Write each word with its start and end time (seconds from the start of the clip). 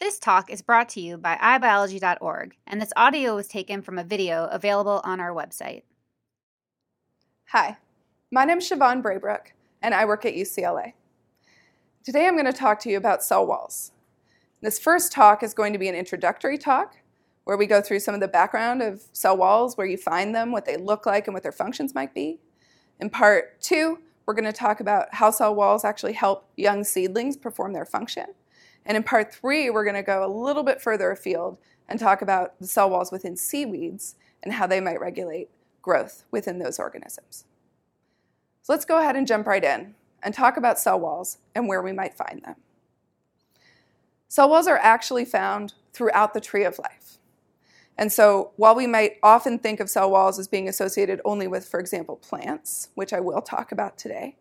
This 0.00 0.18
talk 0.18 0.50
is 0.50 0.60
brought 0.60 0.88
to 0.90 1.00
you 1.00 1.16
by 1.16 1.36
iBiology.org, 1.36 2.56
and 2.66 2.82
this 2.82 2.92
audio 2.96 3.36
was 3.36 3.46
taken 3.46 3.80
from 3.80 3.96
a 3.96 4.04
video 4.04 4.46
available 4.46 5.00
on 5.04 5.20
our 5.20 5.32
website. 5.32 5.82
Hi, 7.50 7.78
my 8.30 8.44
name 8.44 8.58
is 8.58 8.68
Siobhan 8.68 9.02
Braybrook, 9.02 9.52
and 9.80 9.94
I 9.94 10.04
work 10.04 10.24
at 10.24 10.34
UCLA. 10.34 10.94
Today 12.02 12.26
I'm 12.26 12.34
going 12.34 12.44
to 12.44 12.52
talk 12.52 12.80
to 12.80 12.90
you 12.90 12.96
about 12.96 13.22
cell 13.22 13.46
walls. 13.46 13.92
This 14.60 14.80
first 14.80 15.12
talk 15.12 15.44
is 15.44 15.54
going 15.54 15.72
to 15.72 15.78
be 15.78 15.88
an 15.88 15.94
introductory 15.94 16.58
talk 16.58 16.96
where 17.44 17.56
we 17.56 17.66
go 17.66 17.80
through 17.80 18.00
some 18.00 18.14
of 18.14 18.20
the 18.20 18.28
background 18.28 18.82
of 18.82 19.04
cell 19.12 19.36
walls, 19.36 19.76
where 19.76 19.86
you 19.86 19.96
find 19.96 20.34
them, 20.34 20.50
what 20.50 20.64
they 20.66 20.76
look 20.76 21.06
like, 21.06 21.28
and 21.28 21.34
what 21.34 21.44
their 21.44 21.52
functions 21.52 21.94
might 21.94 22.12
be. 22.12 22.40
In 22.98 23.10
part 23.10 23.60
two, 23.60 24.00
we're 24.26 24.34
going 24.34 24.44
to 24.44 24.52
talk 24.52 24.80
about 24.80 25.14
how 25.14 25.30
cell 25.30 25.54
walls 25.54 25.84
actually 25.84 26.14
help 26.14 26.48
young 26.56 26.82
seedlings 26.82 27.36
perform 27.36 27.72
their 27.72 27.86
function. 27.86 28.26
And 28.86 28.96
in 28.96 29.02
part 29.02 29.32
three, 29.32 29.70
we're 29.70 29.84
going 29.84 29.94
to 29.94 30.02
go 30.02 30.24
a 30.24 30.28
little 30.28 30.62
bit 30.62 30.80
further 30.80 31.10
afield 31.10 31.58
and 31.88 31.98
talk 31.98 32.22
about 32.22 32.58
the 32.60 32.66
cell 32.66 32.90
walls 32.90 33.10
within 33.10 33.36
seaweeds 33.36 34.16
and 34.42 34.52
how 34.52 34.66
they 34.66 34.80
might 34.80 35.00
regulate 35.00 35.48
growth 35.82 36.24
within 36.30 36.58
those 36.58 36.78
organisms. 36.78 37.44
So 38.62 38.72
let's 38.72 38.84
go 38.84 38.98
ahead 38.98 39.16
and 39.16 39.26
jump 39.26 39.46
right 39.46 39.62
in 39.62 39.94
and 40.22 40.34
talk 40.34 40.56
about 40.56 40.78
cell 40.78 40.98
walls 40.98 41.38
and 41.54 41.68
where 41.68 41.82
we 41.82 41.92
might 41.92 42.14
find 42.14 42.42
them. 42.42 42.56
Cell 44.28 44.48
walls 44.48 44.66
are 44.66 44.78
actually 44.78 45.24
found 45.24 45.74
throughout 45.92 46.34
the 46.34 46.40
tree 46.40 46.64
of 46.64 46.78
life. 46.78 47.18
And 47.96 48.12
so, 48.12 48.50
while 48.56 48.74
we 48.74 48.88
might 48.88 49.18
often 49.22 49.60
think 49.60 49.78
of 49.78 49.88
cell 49.88 50.10
walls 50.10 50.38
as 50.40 50.48
being 50.48 50.68
associated 50.68 51.20
only 51.24 51.46
with, 51.46 51.68
for 51.68 51.78
example, 51.78 52.16
plants, 52.16 52.88
which 52.94 53.12
I 53.12 53.20
will 53.20 53.40
talk 53.40 53.70
about 53.70 53.96
today, 53.96 54.36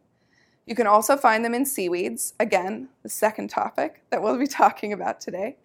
you 0.66 0.76
can 0.76 0.88
also 0.88 1.18
find 1.18 1.44
them 1.44 1.54
in 1.54 1.66
seaweeds, 1.66 2.34
again, 2.40 2.90
the 3.04 3.10
second 3.10 3.50
topic 3.50 4.02
that 4.10 4.22
we'll 4.22 4.38
be 4.38 4.48
talking 4.64 4.94
about 4.94 5.20
today. 5.20 5.58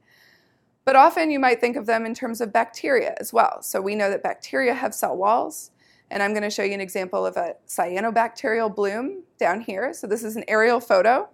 But 0.85 0.97
often 0.97 1.31
you 1.31 1.39
might 1.39 1.61
think 1.61 1.77
of 1.77 1.87
them 1.87 2.07
in 2.07 2.15
terms 2.15 2.41
of 2.41 2.53
bacteria 2.53 3.15
as 3.21 3.33
well. 3.33 3.63
So 3.63 3.81
we 3.81 3.95
know 3.95 4.11
that 4.11 4.23
bacteria 4.23 4.73
have 4.73 4.95
cell 4.95 5.17
walls, 5.17 5.71
and 6.11 6.23
I'm 6.23 6.33
going 6.33 6.43
to 6.43 6.51
show 6.51 6.63
you 6.63 6.73
an 6.73 6.81
example 6.81 7.27
of 7.27 7.37
a 7.37 7.57
cyanobacterial 7.67 8.75
bloom 8.75 9.23
down 9.39 9.61
here. 9.61 9.93
So 9.93 10.07
this 10.07 10.25
is 10.25 10.37
an 10.37 10.45
aerial 10.49 10.81
photo 10.81 11.29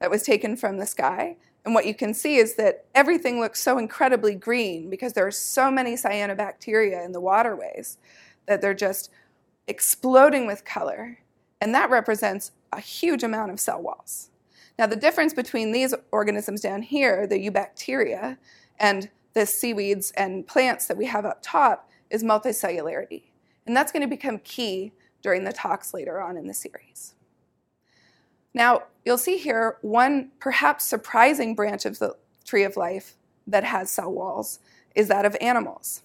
that 0.00 0.10
was 0.10 0.22
taken 0.22 0.56
from 0.56 0.78
the 0.78 0.86
sky. 0.86 1.36
And 1.64 1.74
what 1.74 1.84
you 1.84 1.94
can 1.94 2.14
see 2.14 2.36
is 2.36 2.54
that 2.54 2.86
everything 2.94 3.40
looks 3.40 3.60
so 3.60 3.76
incredibly 3.76 4.34
green 4.34 4.88
because 4.88 5.12
there 5.12 5.26
are 5.26 5.30
so 5.30 5.70
many 5.70 5.94
cyanobacteria 5.94 7.04
in 7.04 7.12
the 7.12 7.20
waterways 7.20 7.98
that 8.46 8.62
they're 8.62 8.72
just 8.72 9.10
exploding 9.66 10.46
with 10.46 10.64
color. 10.64 11.18
And 11.60 11.74
that 11.74 11.90
represents 11.90 12.52
a 12.72 12.80
huge 12.80 13.22
amount 13.22 13.50
of 13.50 13.60
cell 13.60 13.82
walls. 13.82 14.30
Now, 14.78 14.86
the 14.86 14.96
difference 14.96 15.34
between 15.34 15.72
these 15.72 15.94
organisms 16.12 16.60
down 16.60 16.82
here, 16.82 17.26
the 17.26 17.50
eubacteria, 17.50 18.38
and 18.78 19.10
the 19.34 19.44
seaweeds 19.44 20.12
and 20.12 20.46
plants 20.46 20.86
that 20.86 20.96
we 20.96 21.06
have 21.06 21.24
up 21.24 21.40
top 21.42 21.90
is 22.10 22.22
multicellularity. 22.22 23.24
And 23.66 23.76
that's 23.76 23.92
going 23.92 24.02
to 24.02 24.08
become 24.08 24.38
key 24.38 24.92
during 25.20 25.44
the 25.44 25.52
talks 25.52 25.92
later 25.92 26.20
on 26.20 26.36
in 26.36 26.46
the 26.46 26.54
series. 26.54 27.14
Now, 28.54 28.84
you'll 29.04 29.18
see 29.18 29.36
here 29.36 29.78
one 29.82 30.30
perhaps 30.40 30.84
surprising 30.84 31.54
branch 31.54 31.84
of 31.84 31.98
the 31.98 32.16
tree 32.44 32.64
of 32.64 32.76
life 32.76 33.16
that 33.46 33.64
has 33.64 33.90
cell 33.90 34.12
walls 34.12 34.60
is 34.94 35.08
that 35.08 35.24
of 35.24 35.36
animals. 35.40 36.02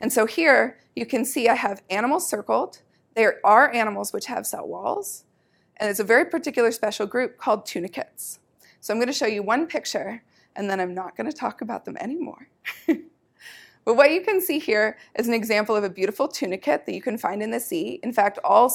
And 0.00 0.12
so 0.12 0.26
here 0.26 0.78
you 0.94 1.06
can 1.06 1.24
see 1.24 1.48
I 1.48 1.54
have 1.54 1.82
animals 1.90 2.28
circled. 2.28 2.82
There 3.16 3.40
are 3.44 3.72
animals 3.72 4.12
which 4.12 4.26
have 4.26 4.46
cell 4.46 4.68
walls. 4.68 5.24
And 5.78 5.90
it's 5.90 6.00
a 6.00 6.04
very 6.04 6.26
particular 6.26 6.70
special 6.70 7.06
group 7.06 7.38
called 7.38 7.64
tunicates. 7.64 8.40
So 8.80 8.92
I'm 8.92 9.00
going 9.00 9.08
to 9.08 9.12
show 9.12 9.26
you 9.26 9.42
one 9.42 9.66
picture, 9.66 10.22
and 10.54 10.68
then 10.70 10.80
I'm 10.80 10.94
not 10.94 11.16
going 11.16 11.28
to 11.28 11.36
talk 11.36 11.62
about 11.62 11.86
them 11.86 11.96
anymore. 11.96 12.48
but 12.86 13.94
what 13.96 14.10
you 14.10 14.20
can 14.20 14.40
see 14.40 14.58
here 14.58 14.98
is 15.18 15.28
an 15.28 15.34
example 15.34 15.74
of 15.74 15.82
a 15.82 15.88
beautiful 15.88 16.28
tunicate 16.28 16.84
that 16.84 16.94
you 16.94 17.00
can 17.00 17.16
find 17.16 17.42
in 17.42 17.50
the 17.50 17.58
sea. 17.60 18.00
In 18.02 18.12
fact, 18.12 18.38
all 18.44 18.70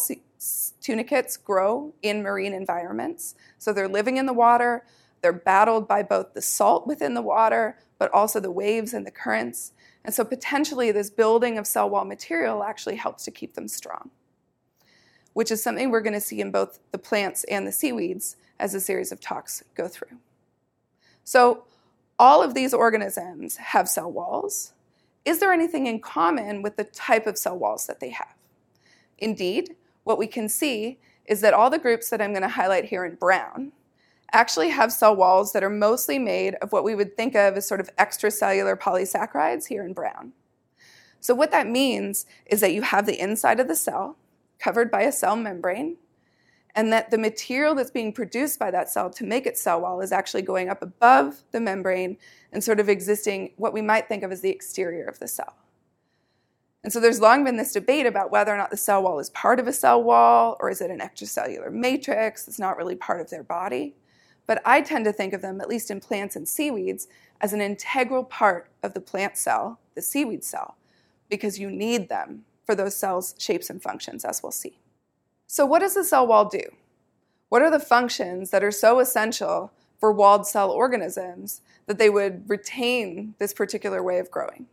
tunicates 0.81 1.37
grow 1.37 1.93
in 2.01 2.23
marine 2.23 2.53
environments. 2.53 3.35
So 3.59 3.71
they're 3.71 3.87
living 3.87 4.17
in 4.17 4.25
the 4.25 4.33
water, 4.33 4.85
they're 5.21 5.33
battled 5.33 5.87
by 5.87 6.01
both 6.01 6.33
the 6.33 6.41
salt 6.41 6.87
within 6.87 7.13
the 7.13 7.21
water, 7.21 7.77
but 7.99 8.11
also 8.11 8.39
the 8.39 8.51
waves 8.51 8.93
and 8.93 9.05
the 9.05 9.11
currents. 9.11 9.73
And 10.03 10.15
so 10.15 10.25
potentially 10.25 10.91
this 10.91 11.11
building 11.11 11.59
of 11.59 11.67
cell 11.67 11.91
wall 11.91 12.05
material 12.05 12.63
actually 12.63 12.95
helps 12.95 13.23
to 13.25 13.31
keep 13.31 13.53
them 13.53 13.67
strong 13.67 14.09
which 15.33 15.51
is 15.51 15.63
something 15.63 15.89
we're 15.89 16.01
going 16.01 16.13
to 16.13 16.21
see 16.21 16.41
in 16.41 16.51
both 16.51 16.79
the 16.91 16.97
plants 16.97 17.43
and 17.45 17.65
the 17.65 17.71
seaweeds 17.71 18.35
as 18.59 18.73
a 18.73 18.79
series 18.79 19.11
of 19.11 19.19
talks 19.19 19.63
go 19.75 19.87
through. 19.87 20.17
So, 21.23 21.65
all 22.19 22.43
of 22.43 22.53
these 22.53 22.73
organisms 22.73 23.57
have 23.57 23.89
cell 23.89 24.11
walls. 24.11 24.73
Is 25.25 25.39
there 25.39 25.51
anything 25.51 25.87
in 25.87 25.99
common 25.99 26.61
with 26.61 26.77
the 26.77 26.83
type 26.83 27.25
of 27.25 27.37
cell 27.37 27.57
walls 27.57 27.87
that 27.87 27.99
they 27.99 28.09
have? 28.09 28.35
Indeed, 29.17 29.75
what 30.03 30.17
we 30.17 30.27
can 30.27 30.49
see 30.49 30.99
is 31.25 31.41
that 31.41 31.53
all 31.53 31.69
the 31.69 31.79
groups 31.79 32.09
that 32.09 32.21
I'm 32.21 32.31
going 32.31 32.41
to 32.41 32.47
highlight 32.47 32.85
here 32.85 33.05
in 33.05 33.15
brown 33.15 33.71
actually 34.33 34.69
have 34.69 34.91
cell 34.91 35.15
walls 35.15 35.53
that 35.53 35.63
are 35.63 35.69
mostly 35.69 36.17
made 36.17 36.55
of 36.55 36.71
what 36.71 36.83
we 36.83 36.95
would 36.95 37.15
think 37.17 37.35
of 37.35 37.55
as 37.55 37.67
sort 37.67 37.79
of 37.79 37.95
extracellular 37.97 38.77
polysaccharides 38.77 39.67
here 39.67 39.83
in 39.83 39.93
brown. 39.93 40.33
So, 41.19 41.35
what 41.35 41.51
that 41.51 41.67
means 41.67 42.25
is 42.45 42.61
that 42.61 42.73
you 42.73 42.81
have 42.81 43.05
the 43.05 43.19
inside 43.19 43.59
of 43.59 43.67
the 43.67 43.75
cell, 43.75 44.17
covered 44.61 44.91
by 44.91 45.01
a 45.01 45.11
cell 45.11 45.35
membrane, 45.35 45.97
and 46.75 46.93
that 46.93 47.11
the 47.11 47.17
material 47.17 47.75
that's 47.75 47.91
being 47.91 48.13
produced 48.13 48.59
by 48.59 48.71
that 48.71 48.89
cell 48.89 49.09
to 49.09 49.25
make 49.25 49.45
its 49.45 49.61
cell 49.61 49.81
wall 49.81 50.01
is 50.01 50.11
actually 50.11 50.41
going 50.41 50.69
up 50.69 50.81
above 50.81 51.43
the 51.51 51.59
membrane 51.59 52.17
and 52.51 52.63
sort 52.63 52.79
of 52.79 52.87
existing 52.87 53.51
what 53.57 53.73
we 53.73 53.81
might 53.81 54.07
think 54.07 54.23
of 54.23 54.31
as 54.31 54.41
the 54.41 54.49
exterior 54.49 55.05
of 55.05 55.19
the 55.19 55.27
cell. 55.27 55.55
And 56.83 56.91
so 56.91 56.99
there's 56.99 57.19
long 57.19 57.43
been 57.43 57.57
this 57.57 57.73
debate 57.73 58.05
about 58.05 58.31
whether 58.31 58.53
or 58.53 58.57
not 58.57 58.71
the 58.71 58.77
cell 58.77 59.03
wall 59.03 59.19
is 59.19 59.29
part 59.31 59.59
of 59.59 59.67
a 59.67 59.73
cell 59.73 60.01
wall 60.01 60.57
or 60.59 60.69
is 60.69 60.81
it 60.81 60.89
an 60.89 60.99
extracellular 60.99 61.71
matrix 61.71 62.45
that's 62.45 62.57
not 62.57 62.77
really 62.77 62.95
part 62.95 63.21
of 63.21 63.29
their 63.29 63.43
body. 63.43 63.95
But 64.47 64.61
I 64.65 64.81
tend 64.81 65.05
to 65.05 65.13
think 65.13 65.33
of 65.33 65.41
them, 65.41 65.61
at 65.61 65.69
least 65.69 65.91
in 65.91 65.99
plants 65.99 66.35
and 66.35 66.47
seaweeds, 66.47 67.07
as 67.39 67.53
an 67.53 67.61
integral 67.61 68.23
part 68.23 68.69
of 68.81 68.93
the 68.93 68.99
plant 68.99 69.37
cell, 69.37 69.79
the 69.93 70.01
seaweed 70.01 70.43
cell, 70.43 70.75
because 71.29 71.59
you 71.59 71.69
need 71.69 72.09
them 72.09 72.45
for 72.65 72.75
those 72.75 72.95
cells' 72.95 73.35
shapes 73.37 73.69
and 73.69 73.81
functions, 73.81 74.25
as 74.25 74.41
we'll 74.41 74.51
see. 74.51 74.79
So, 75.47 75.65
what 75.65 75.79
does 75.79 75.95
the 75.95 76.03
cell 76.03 76.27
wall 76.27 76.45
do? 76.45 76.63
What 77.49 77.61
are 77.61 77.71
the 77.71 77.79
functions 77.79 78.51
that 78.51 78.63
are 78.63 78.71
so 78.71 78.99
essential 78.99 79.73
for 79.99 80.11
walled 80.11 80.47
cell 80.47 80.71
organisms 80.71 81.61
that 81.85 81.97
they 81.97 82.09
would 82.09 82.49
retain 82.49 83.35
this 83.39 83.53
particular 83.53 84.01
way 84.01 84.19
of 84.19 84.31
growing? 84.31 84.67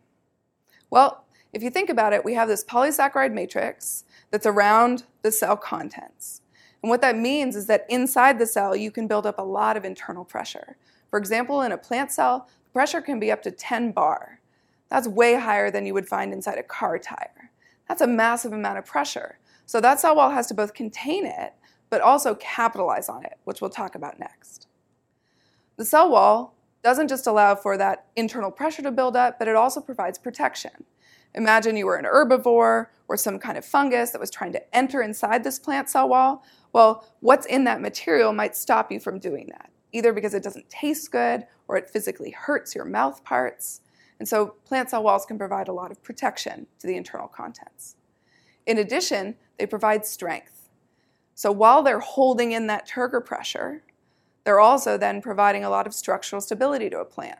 Well, 0.90 1.24
if 1.52 1.62
you 1.62 1.70
think 1.70 1.90
about 1.90 2.12
it, 2.12 2.24
we 2.24 2.34
have 2.34 2.48
this 2.48 2.64
polysaccharide 2.64 3.32
matrix 3.32 4.04
that's 4.30 4.46
around 4.46 5.04
the 5.22 5.32
cell 5.32 5.56
contents. 5.56 6.42
And 6.82 6.90
what 6.90 7.00
that 7.00 7.16
means 7.16 7.56
is 7.56 7.66
that 7.66 7.86
inside 7.88 8.38
the 8.38 8.46
cell, 8.46 8.76
you 8.76 8.90
can 8.90 9.08
build 9.08 9.26
up 9.26 9.38
a 9.38 9.42
lot 9.42 9.76
of 9.76 9.84
internal 9.84 10.24
pressure. 10.24 10.76
For 11.10 11.18
example, 11.18 11.62
in 11.62 11.72
a 11.72 11.78
plant 11.78 12.12
cell, 12.12 12.48
pressure 12.72 13.00
can 13.00 13.18
be 13.18 13.32
up 13.32 13.42
to 13.42 13.50
10 13.50 13.92
bar. 13.92 14.40
That's 14.88 15.08
way 15.08 15.34
higher 15.34 15.70
than 15.70 15.86
you 15.86 15.94
would 15.94 16.08
find 16.08 16.32
inside 16.32 16.58
a 16.58 16.62
car 16.62 16.98
tire. 16.98 17.47
That's 17.88 18.02
a 18.02 18.06
massive 18.06 18.52
amount 18.52 18.78
of 18.78 18.84
pressure. 18.84 19.38
So 19.66 19.80
that 19.80 20.00
cell 20.00 20.16
wall 20.16 20.30
has 20.30 20.46
to 20.48 20.54
both 20.54 20.74
contain 20.74 21.26
it, 21.26 21.54
but 21.90 22.00
also 22.00 22.34
capitalize 22.34 23.08
on 23.08 23.24
it, 23.24 23.38
which 23.44 23.60
we'll 23.60 23.70
talk 23.70 23.94
about 23.94 24.20
next. 24.20 24.66
The 25.76 25.84
cell 25.84 26.10
wall 26.10 26.54
doesn't 26.82 27.08
just 27.08 27.26
allow 27.26 27.54
for 27.54 27.76
that 27.76 28.06
internal 28.16 28.50
pressure 28.50 28.82
to 28.82 28.90
build 28.90 29.16
up, 29.16 29.38
but 29.38 29.48
it 29.48 29.56
also 29.56 29.80
provides 29.80 30.18
protection. 30.18 30.84
Imagine 31.34 31.76
you 31.76 31.86
were 31.86 31.96
an 31.96 32.04
herbivore 32.04 32.86
or 33.08 33.16
some 33.16 33.38
kind 33.38 33.58
of 33.58 33.64
fungus 33.64 34.10
that 34.10 34.20
was 34.20 34.30
trying 34.30 34.52
to 34.52 34.76
enter 34.76 35.02
inside 35.02 35.44
this 35.44 35.58
plant 35.58 35.88
cell 35.88 36.08
wall. 36.08 36.44
Well, 36.72 37.06
what's 37.20 37.46
in 37.46 37.64
that 37.64 37.80
material 37.80 38.32
might 38.32 38.56
stop 38.56 38.90
you 38.90 39.00
from 39.00 39.18
doing 39.18 39.48
that, 39.52 39.70
either 39.92 40.12
because 40.12 40.34
it 40.34 40.42
doesn't 40.42 40.70
taste 40.70 41.10
good 41.12 41.46
or 41.66 41.76
it 41.76 41.90
physically 41.90 42.30
hurts 42.30 42.74
your 42.74 42.84
mouth 42.84 43.22
parts. 43.24 43.80
And 44.18 44.28
so 44.28 44.54
plant 44.64 44.90
cell 44.90 45.02
walls 45.02 45.24
can 45.24 45.38
provide 45.38 45.68
a 45.68 45.72
lot 45.72 45.90
of 45.90 46.02
protection 46.02 46.66
to 46.80 46.86
the 46.86 46.96
internal 46.96 47.28
contents. 47.28 47.96
In 48.66 48.78
addition, 48.78 49.36
they 49.58 49.66
provide 49.66 50.04
strength. 50.04 50.68
So 51.34 51.52
while 51.52 51.82
they're 51.82 52.00
holding 52.00 52.52
in 52.52 52.66
that 52.66 52.88
turgor 52.88 53.24
pressure, 53.24 53.82
they're 54.44 54.60
also 54.60 54.98
then 54.98 55.22
providing 55.22 55.64
a 55.64 55.70
lot 55.70 55.86
of 55.86 55.94
structural 55.94 56.40
stability 56.40 56.90
to 56.90 57.00
a 57.00 57.04
plant. 57.04 57.38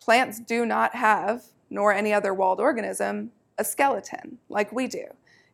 Plants 0.00 0.38
do 0.38 0.66
not 0.66 0.94
have, 0.94 1.44
nor 1.70 1.92
any 1.92 2.12
other 2.12 2.34
walled 2.34 2.60
organism, 2.60 3.32
a 3.58 3.64
skeleton 3.64 4.38
like 4.48 4.72
we 4.72 4.86
do. 4.86 5.06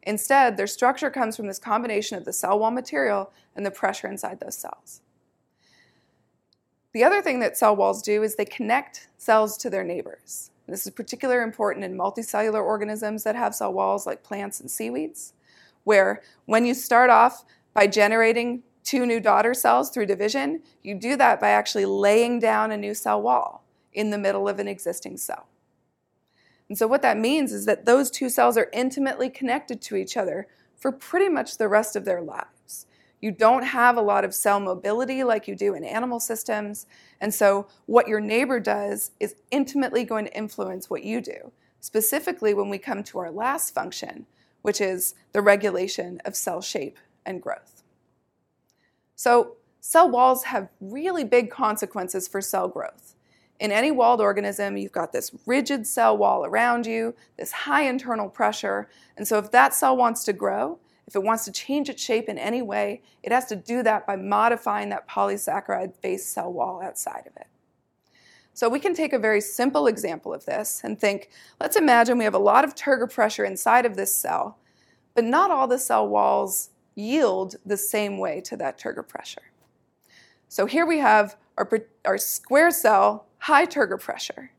Instead, 0.02 0.56
their 0.56 0.66
structure 0.66 1.10
comes 1.10 1.36
from 1.36 1.46
this 1.46 1.58
combination 1.58 2.18
of 2.18 2.24
the 2.24 2.32
cell 2.32 2.58
wall 2.58 2.70
material 2.70 3.30
and 3.54 3.64
the 3.64 3.70
pressure 3.70 4.08
inside 4.08 4.40
those 4.40 4.58
cells. 4.58 5.00
The 6.92 7.04
other 7.04 7.22
thing 7.22 7.40
that 7.40 7.56
cell 7.56 7.74
walls 7.74 8.02
do 8.02 8.22
is 8.22 8.36
they 8.36 8.44
connect 8.44 9.08
cells 9.16 9.56
to 9.58 9.70
their 9.70 9.84
neighbors. 9.84 10.50
This 10.68 10.86
is 10.86 10.92
particularly 10.92 11.42
important 11.42 11.84
in 11.84 11.96
multicellular 11.96 12.62
organisms 12.62 13.24
that 13.24 13.34
have 13.34 13.54
cell 13.54 13.72
walls 13.72 14.06
like 14.06 14.22
plants 14.22 14.60
and 14.60 14.70
seaweeds, 14.70 15.32
where 15.84 16.22
when 16.46 16.64
you 16.64 16.74
start 16.74 17.10
off 17.10 17.44
by 17.74 17.86
generating 17.86 18.62
two 18.84 19.06
new 19.06 19.20
daughter 19.20 19.54
cells 19.54 19.90
through 19.90 20.06
division, 20.06 20.62
you 20.82 20.94
do 20.94 21.16
that 21.16 21.40
by 21.40 21.50
actually 21.50 21.84
laying 21.84 22.38
down 22.38 22.70
a 22.70 22.76
new 22.76 22.94
cell 22.94 23.20
wall. 23.20 23.60
in 23.94 24.08
the 24.08 24.16
middle 24.16 24.48
of 24.48 24.58
an 24.58 24.66
existing 24.66 25.18
cell. 25.18 25.46
And 26.66 26.78
so, 26.78 26.86
what 26.86 27.02
that 27.02 27.18
means 27.18 27.52
is 27.52 27.66
that 27.66 27.84
those 27.84 28.10
two 28.10 28.30
cells 28.30 28.56
are 28.56 28.70
intimately 28.72 29.28
connected 29.28 29.82
to 29.82 29.96
each 29.96 30.16
other 30.16 30.46
for 30.78 30.90
pretty 30.90 31.28
much 31.28 31.58
the 31.58 31.68
rest 31.68 31.94
of 31.94 32.06
their 32.06 32.22
lives. 32.22 32.61
You 33.22 33.30
don't 33.30 33.62
have 33.62 33.96
a 33.96 34.02
lot 34.02 34.24
of 34.24 34.34
cell 34.34 34.58
mobility 34.58 35.22
like 35.22 35.46
you 35.46 35.54
do 35.54 35.74
in 35.74 35.84
animal 35.84 36.18
systems. 36.18 36.86
And 37.20 37.32
so, 37.32 37.68
what 37.86 38.08
your 38.08 38.20
neighbor 38.20 38.58
does 38.58 39.12
is 39.20 39.36
intimately 39.52 40.04
going 40.04 40.24
to 40.24 40.36
influence 40.36 40.90
what 40.90 41.04
you 41.04 41.20
do, 41.20 41.52
specifically 41.80 42.52
when 42.52 42.68
we 42.68 42.78
come 42.78 43.04
to 43.04 43.20
our 43.20 43.30
last 43.30 43.72
function, 43.72 44.26
which 44.62 44.80
is 44.80 45.14
the 45.32 45.40
regulation 45.40 46.20
of 46.24 46.34
cell 46.34 46.60
shape 46.60 46.98
and 47.24 47.40
growth. 47.40 47.84
So, 49.14 49.56
cell 49.80 50.10
walls 50.10 50.44
have 50.44 50.68
really 50.80 51.22
big 51.22 51.48
consequences 51.48 52.26
for 52.26 52.40
cell 52.40 52.66
growth. 52.66 53.14
In 53.60 53.70
any 53.70 53.92
walled 53.92 54.20
organism, 54.20 54.76
you've 54.76 54.90
got 54.90 55.12
this 55.12 55.30
rigid 55.46 55.86
cell 55.86 56.18
wall 56.18 56.44
around 56.44 56.86
you, 56.86 57.14
this 57.38 57.52
high 57.52 57.82
internal 57.82 58.28
pressure. 58.28 58.88
And 59.16 59.28
so, 59.28 59.38
if 59.38 59.52
that 59.52 59.74
cell 59.74 59.96
wants 59.96 60.24
to 60.24 60.32
grow, 60.32 60.80
if 61.06 61.16
it 61.16 61.22
wants 61.22 61.44
to 61.44 61.52
change 61.52 61.88
its 61.88 62.02
shape 62.02 62.28
in 62.28 62.38
any 62.38 62.62
way, 62.62 63.02
it 63.22 63.32
has 63.32 63.46
to 63.46 63.56
do 63.56 63.82
that 63.82 64.06
by 64.06 64.16
modifying 64.16 64.88
that 64.90 65.08
polysaccharide 65.08 65.94
based 66.00 66.32
cell 66.32 66.52
wall 66.52 66.80
outside 66.82 67.24
of 67.26 67.36
it. 67.36 67.48
So, 68.54 68.68
we 68.68 68.80
can 68.80 68.94
take 68.94 69.12
a 69.12 69.18
very 69.18 69.40
simple 69.40 69.86
example 69.86 70.34
of 70.34 70.44
this 70.44 70.82
and 70.84 71.00
think 71.00 71.30
let's 71.60 71.76
imagine 71.76 72.18
we 72.18 72.24
have 72.24 72.34
a 72.34 72.38
lot 72.38 72.64
of 72.64 72.74
turgor 72.74 73.12
pressure 73.12 73.44
inside 73.44 73.86
of 73.86 73.96
this 73.96 74.14
cell, 74.14 74.58
but 75.14 75.24
not 75.24 75.50
all 75.50 75.66
the 75.66 75.78
cell 75.78 76.06
walls 76.06 76.70
yield 76.94 77.56
the 77.64 77.78
same 77.78 78.18
way 78.18 78.42
to 78.42 78.56
that 78.58 78.78
turgor 78.78 79.06
pressure. 79.06 79.42
So, 80.48 80.66
here 80.66 80.84
we 80.84 80.98
have 80.98 81.36
our, 81.56 81.68
our 82.04 82.18
square 82.18 82.70
cell 82.70 83.26
high 83.38 83.66
turgor 83.66 84.00
pressure. 84.00 84.52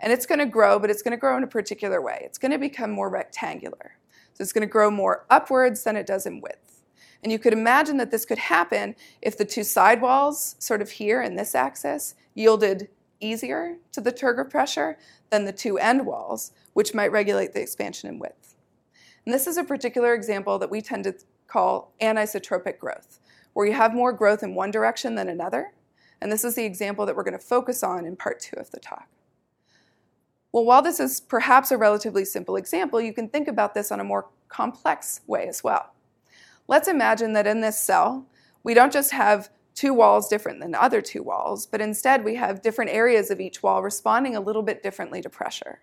And 0.00 0.12
it's 0.12 0.26
going 0.26 0.38
to 0.38 0.46
grow, 0.46 0.78
but 0.78 0.90
it's 0.90 1.02
going 1.02 1.12
to 1.12 1.18
grow 1.18 1.36
in 1.36 1.42
a 1.42 1.48
particular 1.48 2.00
way. 2.00 2.20
It's 2.24 2.38
going 2.38 2.52
to 2.52 2.58
become 2.58 2.90
more 2.90 3.08
rectangular. 3.08 3.96
So 4.38 4.42
it's 4.42 4.52
going 4.52 4.66
to 4.66 4.72
grow 4.72 4.88
more 4.88 5.26
upwards 5.28 5.82
than 5.82 5.96
it 5.96 6.06
does 6.06 6.24
in 6.24 6.40
width. 6.40 6.84
And 7.24 7.32
you 7.32 7.40
could 7.40 7.52
imagine 7.52 7.96
that 7.96 8.12
this 8.12 8.24
could 8.24 8.38
happen 8.38 8.94
if 9.20 9.36
the 9.36 9.44
two 9.44 9.64
side 9.64 10.00
walls, 10.00 10.54
sort 10.60 10.80
of 10.80 10.92
here 10.92 11.20
in 11.20 11.34
this 11.34 11.56
axis, 11.56 12.14
yielded 12.34 12.88
easier 13.18 13.78
to 13.90 14.00
the 14.00 14.12
turgor 14.12 14.48
pressure 14.48 14.96
than 15.30 15.44
the 15.44 15.52
two 15.52 15.76
end 15.76 16.06
walls, 16.06 16.52
which 16.72 16.94
might 16.94 17.10
regulate 17.10 17.52
the 17.52 17.60
expansion 17.60 18.08
in 18.08 18.20
width. 18.20 18.54
And 19.26 19.34
this 19.34 19.48
is 19.48 19.56
a 19.56 19.64
particular 19.64 20.14
example 20.14 20.56
that 20.60 20.70
we 20.70 20.82
tend 20.82 21.02
to 21.02 21.16
call 21.48 21.92
anisotropic 22.00 22.78
growth, 22.78 23.18
where 23.54 23.66
you 23.66 23.72
have 23.72 23.92
more 23.92 24.12
growth 24.12 24.44
in 24.44 24.54
one 24.54 24.70
direction 24.70 25.16
than 25.16 25.28
another, 25.28 25.72
and 26.20 26.30
this 26.30 26.44
is 26.44 26.54
the 26.54 26.64
example 26.64 27.06
that 27.06 27.16
we're 27.16 27.24
going 27.24 27.32
to 27.32 27.44
focus 27.44 27.82
on 27.82 28.06
in 28.06 28.14
part 28.14 28.38
two 28.38 28.56
of 28.56 28.70
the 28.70 28.78
talk. 28.78 29.08
Well, 30.52 30.64
while 30.64 30.80
this 30.80 30.98
is 30.98 31.20
perhaps 31.20 31.70
a 31.70 31.76
relatively 31.76 32.24
simple 32.24 32.56
example, 32.56 33.00
you 33.00 33.12
can 33.12 33.28
think 33.28 33.48
about 33.48 33.74
this 33.74 33.92
on 33.92 34.00
a 34.00 34.04
more 34.04 34.28
complex 34.48 35.20
way 35.26 35.46
as 35.46 35.62
well. 35.62 35.92
Let's 36.68 36.88
imagine 36.88 37.34
that 37.34 37.46
in 37.46 37.60
this 37.60 37.78
cell, 37.78 38.26
we 38.62 38.72
don't 38.74 38.92
just 38.92 39.12
have 39.12 39.50
two 39.74 39.92
walls 39.92 40.26
different 40.28 40.60
than 40.60 40.74
other 40.74 41.00
two 41.00 41.22
walls, 41.22 41.66
but 41.66 41.80
instead 41.80 42.24
we 42.24 42.34
have 42.34 42.62
different 42.62 42.90
areas 42.90 43.30
of 43.30 43.40
each 43.40 43.62
wall 43.62 43.82
responding 43.82 44.34
a 44.36 44.40
little 44.40 44.62
bit 44.62 44.82
differently 44.82 45.20
to 45.22 45.28
pressure. 45.28 45.80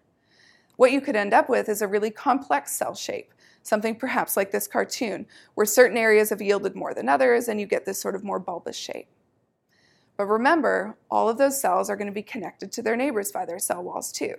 What 0.77 0.91
you 0.91 0.99
could 0.99 1.15
end 1.15 1.33
up 1.33 1.47
with 1.47 1.69
is 1.69 1.81
a 1.81 1.87
really 1.87 2.11
complex 2.11 2.71
cell 2.71 2.95
shape, 2.95 3.33
something 3.63 3.95
perhaps 3.95 4.35
like 4.35 4.51
this 4.51 4.67
cartoon, 4.67 5.25
where 5.53 5.65
certain 5.65 5.97
areas 5.97 6.29
have 6.31 6.41
yielded 6.41 6.75
more 6.75 6.93
than 6.93 7.07
others, 7.07 7.47
and 7.47 7.59
you 7.59 7.65
get 7.65 7.85
this 7.85 8.01
sort 8.01 8.15
of 8.15 8.23
more 8.23 8.39
bulbous 8.39 8.75
shape. 8.75 9.07
But 10.17 10.25
remember, 10.25 10.97
all 11.09 11.29
of 11.29 11.37
those 11.37 11.59
cells 11.59 11.89
are 11.89 11.95
going 11.95 12.07
to 12.07 12.13
be 12.13 12.23
connected 12.23 12.71
to 12.73 12.81
their 12.81 12.95
neighbors 12.95 13.31
by 13.31 13.45
their 13.45 13.59
cell 13.59 13.83
walls 13.83 14.11
too. 14.11 14.35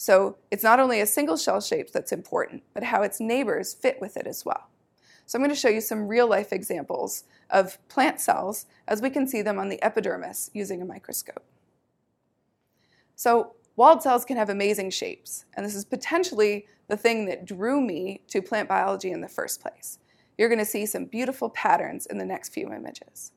So 0.00 0.38
it's 0.50 0.64
not 0.64 0.80
only 0.80 1.02
a 1.02 1.06
single 1.06 1.36
shell 1.36 1.60
shape 1.60 1.92
that's 1.92 2.10
important, 2.10 2.62
but 2.72 2.84
how 2.84 3.02
its 3.02 3.20
neighbors 3.20 3.74
fit 3.74 4.00
with 4.00 4.16
it 4.16 4.26
as 4.26 4.46
well. 4.46 4.70
So 5.26 5.36
I'm 5.36 5.42
going 5.42 5.54
to 5.54 5.60
show 5.60 5.68
you 5.68 5.82
some 5.82 6.08
real 6.08 6.26
life 6.26 6.54
examples 6.54 7.24
of 7.50 7.76
plant 7.88 8.18
cells 8.18 8.64
as 8.88 9.02
we 9.02 9.10
can 9.10 9.28
see 9.28 9.42
them 9.42 9.58
on 9.58 9.68
the 9.68 9.82
epidermis 9.82 10.50
using 10.54 10.80
a 10.80 10.86
microscope. 10.86 11.44
So 13.14 13.52
walled 13.76 14.02
cells 14.02 14.24
can 14.24 14.38
have 14.38 14.48
amazing 14.48 14.88
shapes, 14.88 15.44
and 15.54 15.66
this 15.66 15.74
is 15.74 15.84
potentially 15.84 16.66
the 16.88 16.96
thing 16.96 17.26
that 17.26 17.44
drew 17.44 17.78
me 17.82 18.22
to 18.28 18.40
plant 18.40 18.70
biology 18.70 19.10
in 19.10 19.20
the 19.20 19.28
first 19.28 19.60
place. 19.60 19.98
You're 20.38 20.48
going 20.48 20.60
to 20.60 20.64
see 20.64 20.86
some 20.86 21.04
beautiful 21.04 21.50
patterns 21.50 22.06
in 22.06 22.16
the 22.16 22.24
next 22.24 22.54
few 22.54 22.72
images. 22.72 23.32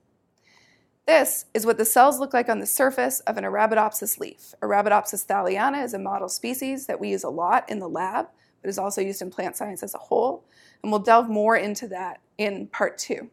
This 1.05 1.45
is 1.53 1.65
what 1.65 1.77
the 1.77 1.83
cells 1.83 2.19
look 2.19 2.33
like 2.33 2.47
on 2.47 2.59
the 2.59 2.65
surface 2.65 3.19
of 3.21 3.35
an 3.35 3.43
Arabidopsis 3.43 4.19
leaf. 4.19 4.53
Arabidopsis 4.61 5.25
thaliana 5.25 5.83
is 5.83 5.93
a 5.93 5.99
model 5.99 6.29
species 6.29 6.85
that 6.87 6.99
we 6.99 7.09
use 7.09 7.25
a 7.25 7.29
lot 7.29 7.69
in 7.69 7.79
the 7.79 7.89
lab, 7.89 8.27
but 8.61 8.69
is 8.69 8.77
also 8.77 9.01
used 9.01 9.21
in 9.21 9.29
plant 9.29 9.57
science 9.57 9.83
as 9.83 9.93
a 9.93 9.97
whole. 9.97 10.45
And 10.81 10.91
we'll 10.91 11.01
delve 11.01 11.29
more 11.29 11.57
into 11.57 11.89
that 11.89 12.21
in 12.37 12.67
part 12.67 12.97
two. 12.97 13.29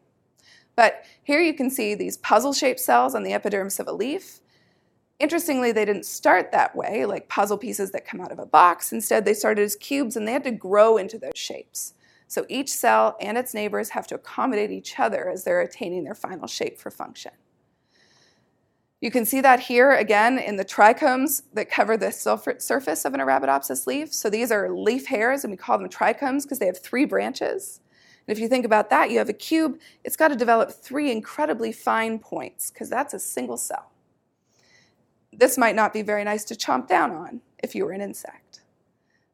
But 0.75 1.05
here 1.23 1.41
you 1.41 1.55
can 1.55 1.71
see 1.71 1.95
these 1.95 2.17
puzzle 2.17 2.53
shaped 2.53 2.81
cells 2.81 3.15
on 3.15 3.23
the 3.23 3.33
epidermis 3.33 3.79
of 3.79 3.87
a 3.87 3.93
leaf. 3.93 4.41
Interestingly, 5.21 5.71
they 5.71 5.85
didn't 5.85 6.07
start 6.07 6.51
that 6.51 6.75
way, 6.75 7.05
like 7.07 7.29
puzzle 7.29 7.59
pieces 7.59 7.93
that 7.93 8.07
come 8.07 8.21
out 8.21 8.33
of 8.33 8.41
a 8.41 8.47
box. 8.47 8.93
Instead, 8.93 9.25
they 9.25 9.35
started 9.35 9.63
as 9.63 9.77
cubes 9.77 10.17
and 10.17 10.27
they 10.27 10.33
had 10.33 10.43
to 10.43 10.51
grow 10.51 10.97
into 10.97 11.19
those 11.19 11.33
shapes. 11.37 11.95
So 12.27 12.47
each 12.49 12.71
cell 12.71 13.17
and 13.21 13.39
its 13.39 13.55
neighbors 13.55 13.91
have 13.91 14.09
to 14.09 14.17
accommodate 14.17 14.73
each 14.73 14.99
other 14.99 15.29
as 15.29 15.45
they're 15.45 15.61
attaining 15.61 16.03
their 16.03 16.15
final 16.15 16.49
shape 16.49 16.79
for 16.79 16.91
function. 16.91 17.33
You 19.01 19.11
can 19.11 19.25
see 19.25 19.41
that 19.41 19.61
here 19.61 19.93
again 19.93 20.39
in 20.39 20.57
the 20.57 20.65
trichomes 20.65 21.43
that 21.55 21.71
cover 21.71 21.97
the 21.97 22.11
surface 22.13 23.05
of 23.05 23.15
an 23.15 23.21
Arabidopsis 23.21 23.87
leaf. 23.87 24.13
So 24.13 24.29
these 24.29 24.53
are 24.53 24.71
leaf 24.71 25.07
hairs, 25.07 25.43
and 25.43 25.51
we 25.51 25.57
call 25.57 25.79
them 25.79 25.89
trichomes 25.89 26.43
because 26.43 26.59
they 26.59 26.67
have 26.67 26.79
three 26.79 27.07
branches. 27.07 27.81
And 28.27 28.37
if 28.37 28.43
you 28.43 28.47
think 28.47 28.67
about 28.67 28.91
that, 28.91 29.11
you 29.11 29.17
have 29.17 29.31
a 29.31 29.35
cube, 29.35 29.79
it's 30.05 30.17
got 30.17 30.29
to 30.29 30.37
develop 30.37 30.71
three 30.71 31.11
incredibly 31.11 31.73
fine 31.73 32.19
points 32.19 32.71
because 32.71 32.91
that's 32.91 33.15
a 33.15 33.19
single 33.19 33.57
cell. 33.57 33.91
This 35.33 35.57
might 35.57 35.75
not 35.75 35.95
be 35.95 36.03
very 36.03 36.23
nice 36.23 36.45
to 36.45 36.55
chomp 36.55 36.87
down 36.87 37.11
on 37.13 37.41
if 37.63 37.75
you 37.75 37.87
were 37.87 37.93
an 37.93 38.03
insect. 38.03 38.61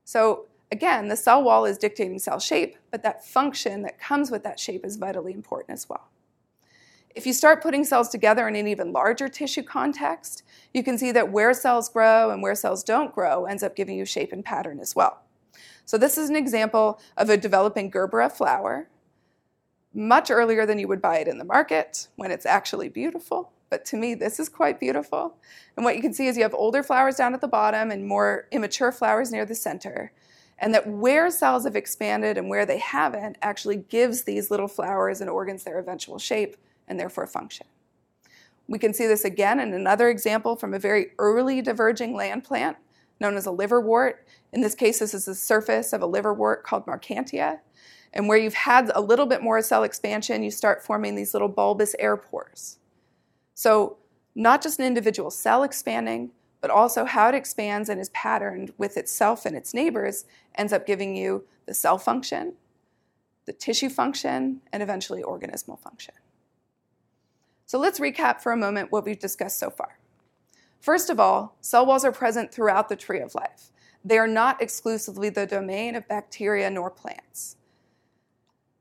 So 0.04 0.46
again, 0.70 1.08
the 1.08 1.16
cell 1.16 1.42
wall 1.42 1.64
is 1.64 1.76
dictating 1.76 2.20
cell 2.20 2.38
shape, 2.38 2.76
but 2.92 3.02
that 3.02 3.26
function 3.26 3.82
that 3.82 3.98
comes 3.98 4.30
with 4.30 4.44
that 4.44 4.60
shape 4.60 4.84
is 4.84 4.96
vitally 4.96 5.32
important 5.32 5.72
as 5.72 5.88
well. 5.88 6.08
If 7.16 7.26
you 7.26 7.32
start 7.32 7.62
putting 7.62 7.82
cells 7.84 8.10
together 8.10 8.46
in 8.46 8.56
an 8.56 8.68
even 8.68 8.92
larger 8.92 9.26
tissue 9.26 9.62
context, 9.62 10.42
you 10.74 10.82
can 10.82 10.98
see 10.98 11.12
that 11.12 11.32
where 11.32 11.54
cells 11.54 11.88
grow 11.88 12.30
and 12.30 12.42
where 12.42 12.54
cells 12.54 12.84
don't 12.84 13.14
grow 13.14 13.46
ends 13.46 13.62
up 13.62 13.74
giving 13.74 13.96
you 13.96 14.04
shape 14.04 14.34
and 14.34 14.44
pattern 14.44 14.78
as 14.80 14.94
well. 14.94 15.22
So 15.86 15.96
this 15.96 16.18
is 16.18 16.28
an 16.28 16.36
example 16.36 17.00
of 17.16 17.30
a 17.30 17.38
developing 17.38 17.90
Gerbera 17.90 18.30
flower, 18.30 18.90
much 19.94 20.30
earlier 20.30 20.66
than 20.66 20.78
you 20.78 20.88
would 20.88 21.00
buy 21.00 21.16
it 21.16 21.26
in 21.26 21.38
the 21.38 21.44
market 21.44 22.08
when 22.16 22.30
it's 22.30 22.44
actually 22.44 22.90
beautiful. 22.90 23.50
But 23.70 23.86
to 23.86 23.96
me, 23.96 24.14
this 24.14 24.38
is 24.38 24.50
quite 24.50 24.78
beautiful. 24.78 25.38
And 25.74 25.86
what 25.86 25.96
you 25.96 26.02
can 26.02 26.12
see 26.12 26.26
is 26.26 26.36
you 26.36 26.42
have 26.42 26.52
older 26.52 26.82
flowers 26.82 27.16
down 27.16 27.32
at 27.32 27.40
the 27.40 27.48
bottom 27.48 27.90
and 27.90 28.06
more 28.06 28.46
immature 28.52 28.92
flowers 28.92 29.32
near 29.32 29.46
the 29.46 29.54
center. 29.54 30.12
And 30.58 30.74
that 30.74 30.86
where 30.86 31.30
cells 31.30 31.64
have 31.64 31.76
expanded 31.76 32.36
and 32.36 32.50
where 32.50 32.66
they 32.66 32.78
haven't 32.78 33.38
actually 33.40 33.76
gives 33.76 34.24
these 34.24 34.50
little 34.50 34.68
flowers 34.68 35.22
and 35.22 35.30
organs 35.30 35.64
their 35.64 35.78
eventual 35.78 36.18
shape 36.18 36.58
and 36.88 36.98
therefore 36.98 37.26
function. 37.26 37.66
We 38.68 38.78
can 38.78 38.92
see 38.92 39.06
this 39.06 39.24
again 39.24 39.60
in 39.60 39.72
another 39.74 40.08
example 40.08 40.56
from 40.56 40.74
a 40.74 40.78
very 40.78 41.12
early 41.18 41.62
diverging 41.62 42.14
land 42.14 42.44
plant 42.44 42.76
known 43.20 43.36
as 43.36 43.46
a 43.46 43.50
liverwort. 43.50 44.14
In 44.52 44.60
this 44.60 44.74
case, 44.74 44.98
this 44.98 45.14
is 45.14 45.24
the 45.24 45.34
surface 45.34 45.92
of 45.92 46.02
a 46.02 46.08
liverwort 46.08 46.62
called 46.62 46.86
Marchantia. 46.86 47.60
And 48.12 48.28
where 48.28 48.38
you've 48.38 48.54
had 48.54 48.90
a 48.94 49.00
little 49.00 49.26
bit 49.26 49.42
more 49.42 49.60
cell 49.62 49.84
expansion, 49.84 50.42
you 50.42 50.50
start 50.50 50.84
forming 50.84 51.14
these 51.14 51.34
little 51.34 51.48
bulbous 51.48 51.94
air 51.98 52.16
pores. 52.16 52.78
So, 53.54 53.98
not 54.34 54.62
just 54.62 54.78
an 54.78 54.84
individual 54.84 55.30
cell 55.30 55.62
expanding, 55.62 56.30
but 56.60 56.70
also 56.70 57.04
how 57.04 57.28
it 57.28 57.34
expands 57.34 57.88
and 57.88 58.00
is 58.00 58.10
patterned 58.10 58.72
with 58.76 58.96
itself 58.96 59.46
and 59.46 59.56
its 59.56 59.72
neighbors 59.72 60.24
ends 60.56 60.72
up 60.72 60.86
giving 60.86 61.16
you 61.16 61.44
the 61.66 61.74
cell 61.74 61.96
function, 61.98 62.54
the 63.46 63.52
tissue 63.52 63.88
function, 63.88 64.60
and 64.72 64.82
eventually 64.82 65.22
organismal 65.22 65.78
function. 65.78 66.14
So 67.66 67.78
let's 67.80 67.98
recap 67.98 68.40
for 68.40 68.52
a 68.52 68.56
moment 68.56 68.92
what 68.92 69.04
we've 69.04 69.18
discussed 69.18 69.58
so 69.58 69.70
far. 69.70 69.98
First 70.80 71.10
of 71.10 71.18
all, 71.18 71.56
cell 71.60 71.84
walls 71.84 72.04
are 72.04 72.12
present 72.12 72.52
throughout 72.52 72.88
the 72.88 72.94
tree 72.94 73.20
of 73.20 73.34
life. 73.34 73.72
They 74.04 74.18
are 74.18 74.28
not 74.28 74.62
exclusively 74.62 75.30
the 75.30 75.46
domain 75.46 75.96
of 75.96 76.06
bacteria 76.06 76.70
nor 76.70 76.90
plants. 76.90 77.56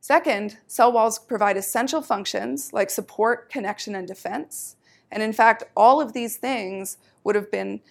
Second, 0.02 0.60
cell 0.68 0.92
walls 0.92 1.18
provide 1.18 1.58
essential 1.58 2.04
functions 2.04 2.72
like 2.72 2.92
support, 2.92 3.50
connection, 3.50 3.96
and 3.96 4.08
defense. 4.08 4.76
And 5.12 5.24
in 5.24 5.34
fact, 5.34 5.64
all 5.76 6.00
of 6.00 6.14
these 6.14 6.38
things 6.38 6.98
would 7.24 7.34
have 7.34 7.52
been 7.52 7.82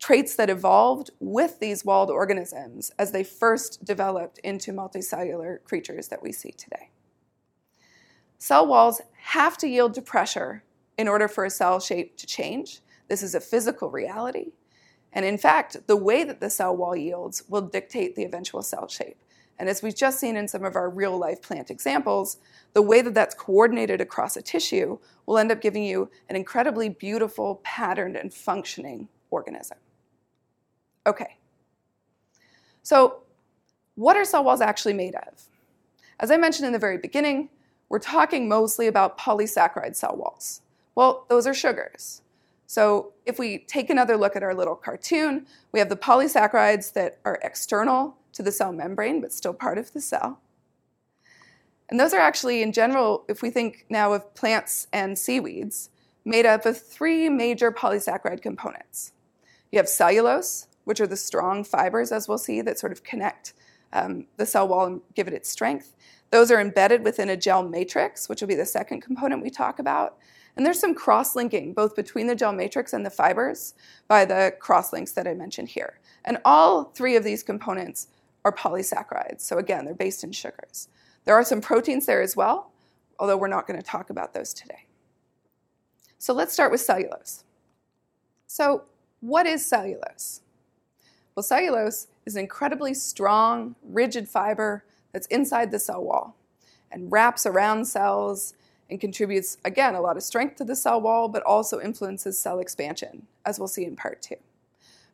traits 0.00 0.34
that 0.34 0.50
evolved 0.50 1.10
with 1.20 1.60
these 1.60 1.84
walled 1.84 2.10
organisms 2.10 2.90
as 2.98 3.12
they 3.12 3.22
first 3.22 3.84
developed 3.84 4.38
into 4.38 4.72
multicellular 4.72 5.62
creatures 5.62 6.08
that 6.08 6.20
we 6.20 6.32
see 6.32 6.50
today. 6.50 6.90
Cell 8.42 8.66
walls 8.66 9.00
have 9.18 9.56
to 9.56 9.68
yield 9.68 9.94
to 9.94 10.02
pressure 10.02 10.64
in 10.98 11.06
order 11.06 11.28
for 11.28 11.44
a 11.44 11.50
cell 11.50 11.78
shape 11.78 12.16
to 12.16 12.26
change. 12.26 12.80
This 13.06 13.22
is 13.22 13.36
a 13.36 13.40
physical 13.40 13.88
reality. 13.88 14.50
And 15.12 15.24
in 15.24 15.38
fact, 15.38 15.86
the 15.86 15.94
way 15.94 16.24
that 16.24 16.40
the 16.40 16.50
cell 16.50 16.76
wall 16.76 16.96
yields 16.96 17.44
will 17.48 17.60
dictate 17.60 18.16
the 18.16 18.24
eventual 18.24 18.62
cell 18.62 18.88
shape. 18.88 19.16
And 19.60 19.68
as 19.68 19.80
we've 19.80 19.94
just 19.94 20.18
seen 20.18 20.36
in 20.36 20.48
some 20.48 20.64
of 20.64 20.74
our 20.74 20.90
real 20.90 21.16
life 21.16 21.40
plant 21.40 21.70
examples, 21.70 22.38
the 22.72 22.82
way 22.82 23.00
that 23.00 23.14
that's 23.14 23.36
coordinated 23.36 24.00
across 24.00 24.36
a 24.36 24.42
tissue 24.42 24.98
will 25.24 25.38
end 25.38 25.52
up 25.52 25.60
giving 25.60 25.84
you 25.84 26.10
an 26.28 26.34
incredibly 26.34 26.88
beautiful, 26.88 27.60
patterned, 27.62 28.16
and 28.16 28.34
functioning 28.34 29.06
organism. 29.30 29.78
Okay. 31.06 31.36
So, 32.82 33.22
what 33.94 34.16
are 34.16 34.24
cell 34.24 34.42
walls 34.42 34.60
actually 34.60 34.94
made 34.94 35.14
of? 35.14 35.44
As 36.18 36.32
I 36.32 36.38
mentioned 36.38 36.66
in 36.66 36.72
the 36.72 36.78
very 36.80 36.98
beginning, 36.98 37.48
we're 37.92 37.98
talking 37.98 38.48
mostly 38.48 38.86
about 38.86 39.18
polysaccharide 39.18 39.94
cell 39.94 40.16
walls. 40.16 40.62
Well, 40.94 41.26
those 41.28 41.46
are 41.46 41.52
sugars. 41.52 42.22
So 42.66 43.12
if 43.26 43.38
we 43.38 43.58
take 43.58 43.90
another 43.90 44.16
look 44.16 44.34
at 44.34 44.42
our 44.42 44.54
little 44.54 44.74
cartoon, 44.74 45.46
we 45.72 45.78
have 45.78 45.90
the 45.90 45.96
polysaccharides 45.96 46.94
that 46.94 47.18
are 47.26 47.38
external 47.42 48.16
to 48.32 48.42
the 48.42 48.50
cell 48.50 48.72
membrane, 48.72 49.20
but 49.20 49.30
still 49.30 49.52
part 49.52 49.76
of 49.76 49.92
the 49.92 50.00
cell. 50.00 50.40
And 51.90 52.00
those 52.00 52.14
are 52.14 52.18
actually, 52.18 52.62
in 52.62 52.72
general, 52.72 53.26
if 53.28 53.42
we 53.42 53.50
think 53.50 53.84
now 53.90 54.14
of 54.14 54.34
plants 54.34 54.86
and 54.90 55.18
seaweeds, 55.18 55.90
made 56.24 56.46
up 56.46 56.64
of 56.64 56.80
three 56.80 57.28
major 57.28 57.70
polysaccharide 57.70 58.40
components. 58.40 59.12
You 59.70 59.76
have 59.78 59.88
cellulose, 59.88 60.66
which 60.84 60.98
are 60.98 61.06
the 61.06 61.18
strong 61.18 61.62
fibers, 61.62 62.10
as 62.10 62.26
we'll 62.26 62.38
see, 62.38 62.62
that 62.62 62.78
sort 62.78 62.92
of 62.92 63.04
connect 63.04 63.52
um, 63.92 64.24
the 64.38 64.46
cell 64.46 64.66
wall 64.66 64.86
and 64.86 65.02
give 65.14 65.28
it 65.28 65.34
its 65.34 65.50
strength. 65.50 65.94
Those 66.32 66.50
are 66.50 66.60
embedded 66.60 67.04
within 67.04 67.28
a 67.28 67.36
gel 67.36 67.62
matrix, 67.62 68.26
which 68.26 68.40
will 68.40 68.48
be 68.48 68.54
the 68.54 68.64
second 68.64 69.02
component 69.02 69.42
we 69.42 69.50
talk 69.50 69.78
about. 69.78 70.16
And 70.56 70.64
there's 70.64 70.80
some 70.80 70.94
cross 70.94 71.36
linking 71.36 71.74
both 71.74 71.94
between 71.94 72.26
the 72.26 72.34
gel 72.34 72.52
matrix 72.52 72.94
and 72.94 73.04
the 73.04 73.10
fibers 73.10 73.74
by 74.08 74.24
the 74.24 74.54
cross 74.58 74.94
links 74.94 75.12
that 75.12 75.28
I 75.28 75.34
mentioned 75.34 75.68
here. 75.68 76.00
And 76.24 76.38
all 76.46 76.84
three 76.84 77.16
of 77.16 77.24
these 77.24 77.42
components 77.42 78.08
are 78.46 78.52
polysaccharides. 78.52 79.42
So 79.42 79.58
again, 79.58 79.84
they're 79.84 79.94
based 79.94 80.24
in 80.24 80.32
sugars. 80.32 80.88
There 81.26 81.34
are 81.34 81.44
some 81.44 81.60
proteins 81.60 82.06
there 82.06 82.22
as 82.22 82.34
well, 82.34 82.72
although 83.18 83.36
we're 83.36 83.48
not 83.48 83.66
going 83.66 83.78
to 83.78 83.86
talk 83.86 84.08
about 84.08 84.32
those 84.32 84.54
today. 84.54 84.86
So 86.16 86.32
let's 86.32 86.54
start 86.54 86.72
with 86.72 86.80
cellulose. 86.80 87.44
So, 88.46 88.84
what 89.20 89.46
is 89.46 89.64
cellulose? 89.64 90.40
Well, 91.34 91.42
cellulose 91.42 92.08
is 92.26 92.36
an 92.36 92.42
incredibly 92.42 92.94
strong, 92.94 93.76
rigid 93.82 94.28
fiber 94.28 94.84
that's 95.12 95.26
inside 95.28 95.70
the 95.70 95.78
cell 95.78 96.02
wall 96.02 96.36
and 96.90 97.10
wraps 97.10 97.46
around 97.46 97.86
cells 97.86 98.54
and 98.90 99.00
contributes, 99.00 99.56
again, 99.64 99.94
a 99.94 100.00
lot 100.00 100.16
of 100.16 100.22
strength 100.22 100.56
to 100.56 100.64
the 100.64 100.76
cell 100.76 101.00
wall, 101.00 101.28
but 101.28 101.42
also 101.44 101.80
influences 101.80 102.38
cell 102.38 102.58
expansion, 102.58 103.26
as 103.46 103.58
we'll 103.58 103.68
see 103.68 103.84
in 103.84 103.96
part 103.96 104.20
two. 104.20 104.36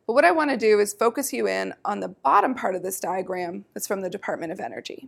But 0.05 0.13
what 0.13 0.25
I 0.25 0.31
want 0.31 0.49
to 0.49 0.57
do 0.57 0.79
is 0.79 0.91
focus 0.91 1.31
you 1.31 1.47
in 1.47 1.73
on 1.85 1.99
the 1.99 2.09
bottom 2.09 2.55
part 2.55 2.75
of 2.75 2.83
this 2.83 2.99
diagram 2.99 3.65
that's 3.73 3.87
from 3.87 4.01
the 4.01 4.09
Department 4.09 4.51
of 4.51 4.59
Energy. 4.59 5.07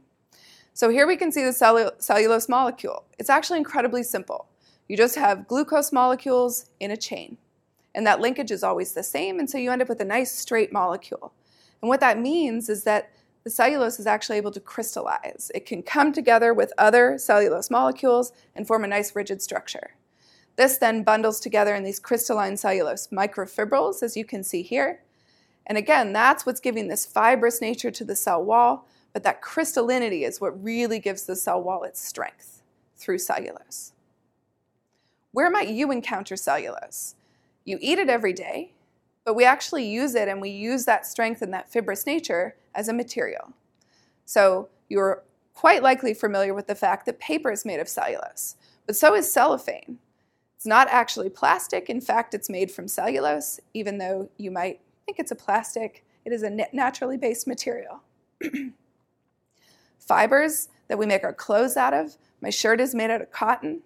So 0.74 0.90
here 0.90 1.08
we 1.08 1.18
can 1.18 1.32
see 1.32 1.44
the 1.44 1.50
cellu- 1.50 2.02
cellulose 2.02 2.48
molecule. 2.48 3.04
It's 3.20 3.30
actually 3.30 3.58
incredibly 3.58 4.04
simple. 4.04 4.48
You 4.88 4.96
just 4.96 5.16
have 5.16 5.48
glucose 5.48 5.92
molecules 5.92 6.70
in 6.80 6.92
a 6.92 6.98
chain, 6.98 7.38
and 7.94 8.06
that 8.08 8.22
linkage 8.22 8.52
is 8.52 8.64
always 8.64 8.94
the 8.94 9.04
same, 9.04 9.40
and 9.40 9.50
so 9.50 9.58
you 9.58 9.72
end 9.72 9.82
up 9.82 9.90
with 9.90 10.02
a 10.02 10.06
nice 10.06 10.32
straight 10.32 10.72
molecule. 10.72 11.34
And 11.82 11.90
what 11.90 12.00
that 12.00 12.20
means 12.20 12.70
is 12.70 12.84
that 12.84 13.12
the 13.44 13.50
cellulose 13.50 14.00
is 14.00 14.08
actually 14.08 14.38
able 14.38 14.52
to 14.52 14.60
crystallize. 14.60 15.52
It 15.56 15.66
can 15.66 15.82
come 15.82 16.14
together 16.14 16.54
with 16.54 16.74
other 16.78 17.18
cellulose 17.18 17.72
molecules 17.72 18.32
and 18.56 18.68
form 18.68 18.84
a 18.84 18.88
nice 18.88 19.16
rigid 19.16 19.42
structure. 19.42 19.96
This 20.58 20.78
then 20.78 21.04
bundles 21.04 21.40
together 21.40 21.74
in 21.74 21.84
these 21.84 22.00
crystalline 22.00 22.58
cellulose 22.58 23.08
microfibrils, 23.08 24.04
as 24.04 24.16
you 24.16 24.26
can 24.26 24.44
see 24.44 24.62
here. 24.62 25.02
And 25.66 25.78
again, 25.78 26.14
that's 26.14 26.46
what's 26.46 26.60
giving 26.60 26.88
this 26.88 27.06
fibrous 27.06 27.62
nature 27.62 27.92
to 27.92 28.04
the 28.04 28.16
cell 28.16 28.44
wall, 28.44 28.88
but 29.14 29.24
that 29.24 29.42
crystallinity 29.42 30.28
is 30.28 30.42
what 30.42 30.64
really 30.64 31.00
gives 31.00 31.24
the 31.24 31.36
cell 31.36 31.62
wall 31.62 31.84
its 31.84 32.02
strength 32.06 32.62
through 32.96 33.18
cellulose. 33.18 33.94
Where 35.32 35.50
might 35.50 35.70
you 35.70 35.92
encounter 35.92 36.36
cellulose? 36.36 37.16
You 37.64 37.78
eat 37.80 38.00
it 38.00 38.10
every 38.10 38.34
day, 38.34 38.74
but 39.24 39.36
we 39.36 39.44
actually 39.44 39.86
use 39.86 40.16
it 40.16 40.28
and 40.28 40.42
we 40.42 40.50
use 40.50 40.86
that 40.86 41.06
strength 41.06 41.42
and 41.42 41.54
that 41.54 41.72
fibrous 41.72 42.06
nature 42.06 42.56
as 42.74 42.88
a 42.88 42.94
material. 42.94 43.54
So 44.26 44.70
you're 44.90 45.24
quite 45.54 45.84
likely 45.84 46.14
familiar 46.14 46.54
with 46.54 46.68
the 46.68 46.76
fact 46.76 47.06
that 47.06 47.20
paper 47.20 47.52
is 47.52 47.66
made 47.66 47.80
of 47.80 47.88
cellulose, 47.88 48.56
but 48.86 48.96
so 48.96 49.14
is 49.14 49.32
cellophane. 49.32 50.00
It's 50.56 50.66
not 50.66 50.88
actually 50.90 51.30
plastic. 51.30 51.90
In 51.90 52.02
fact, 52.02 52.36
it's 52.36 52.50
made 52.50 52.70
from 52.70 52.88
cellulose, 52.88 53.60
even 53.74 53.98
though 53.98 54.30
you 54.38 54.52
might 54.52 54.80
think 55.06 55.18
it's 55.18 55.32
a 55.32 55.36
plastic. 55.36 56.06
It 56.24 56.32
is 56.32 56.44
a 56.44 56.52
naturally 56.72 57.18
based 57.18 57.48
material. 57.48 58.02
Fibers 60.00 60.70
that 60.88 61.00
we 61.00 61.08
make 61.08 61.24
our 61.24 61.34
clothes 61.34 61.78
out 61.78 61.94
of. 61.94 62.16
My 62.42 62.52
shirt 62.52 62.80
is 62.80 62.94
made 62.94 63.10
out 63.10 63.22
of 63.22 63.32
cotton. 63.32 63.82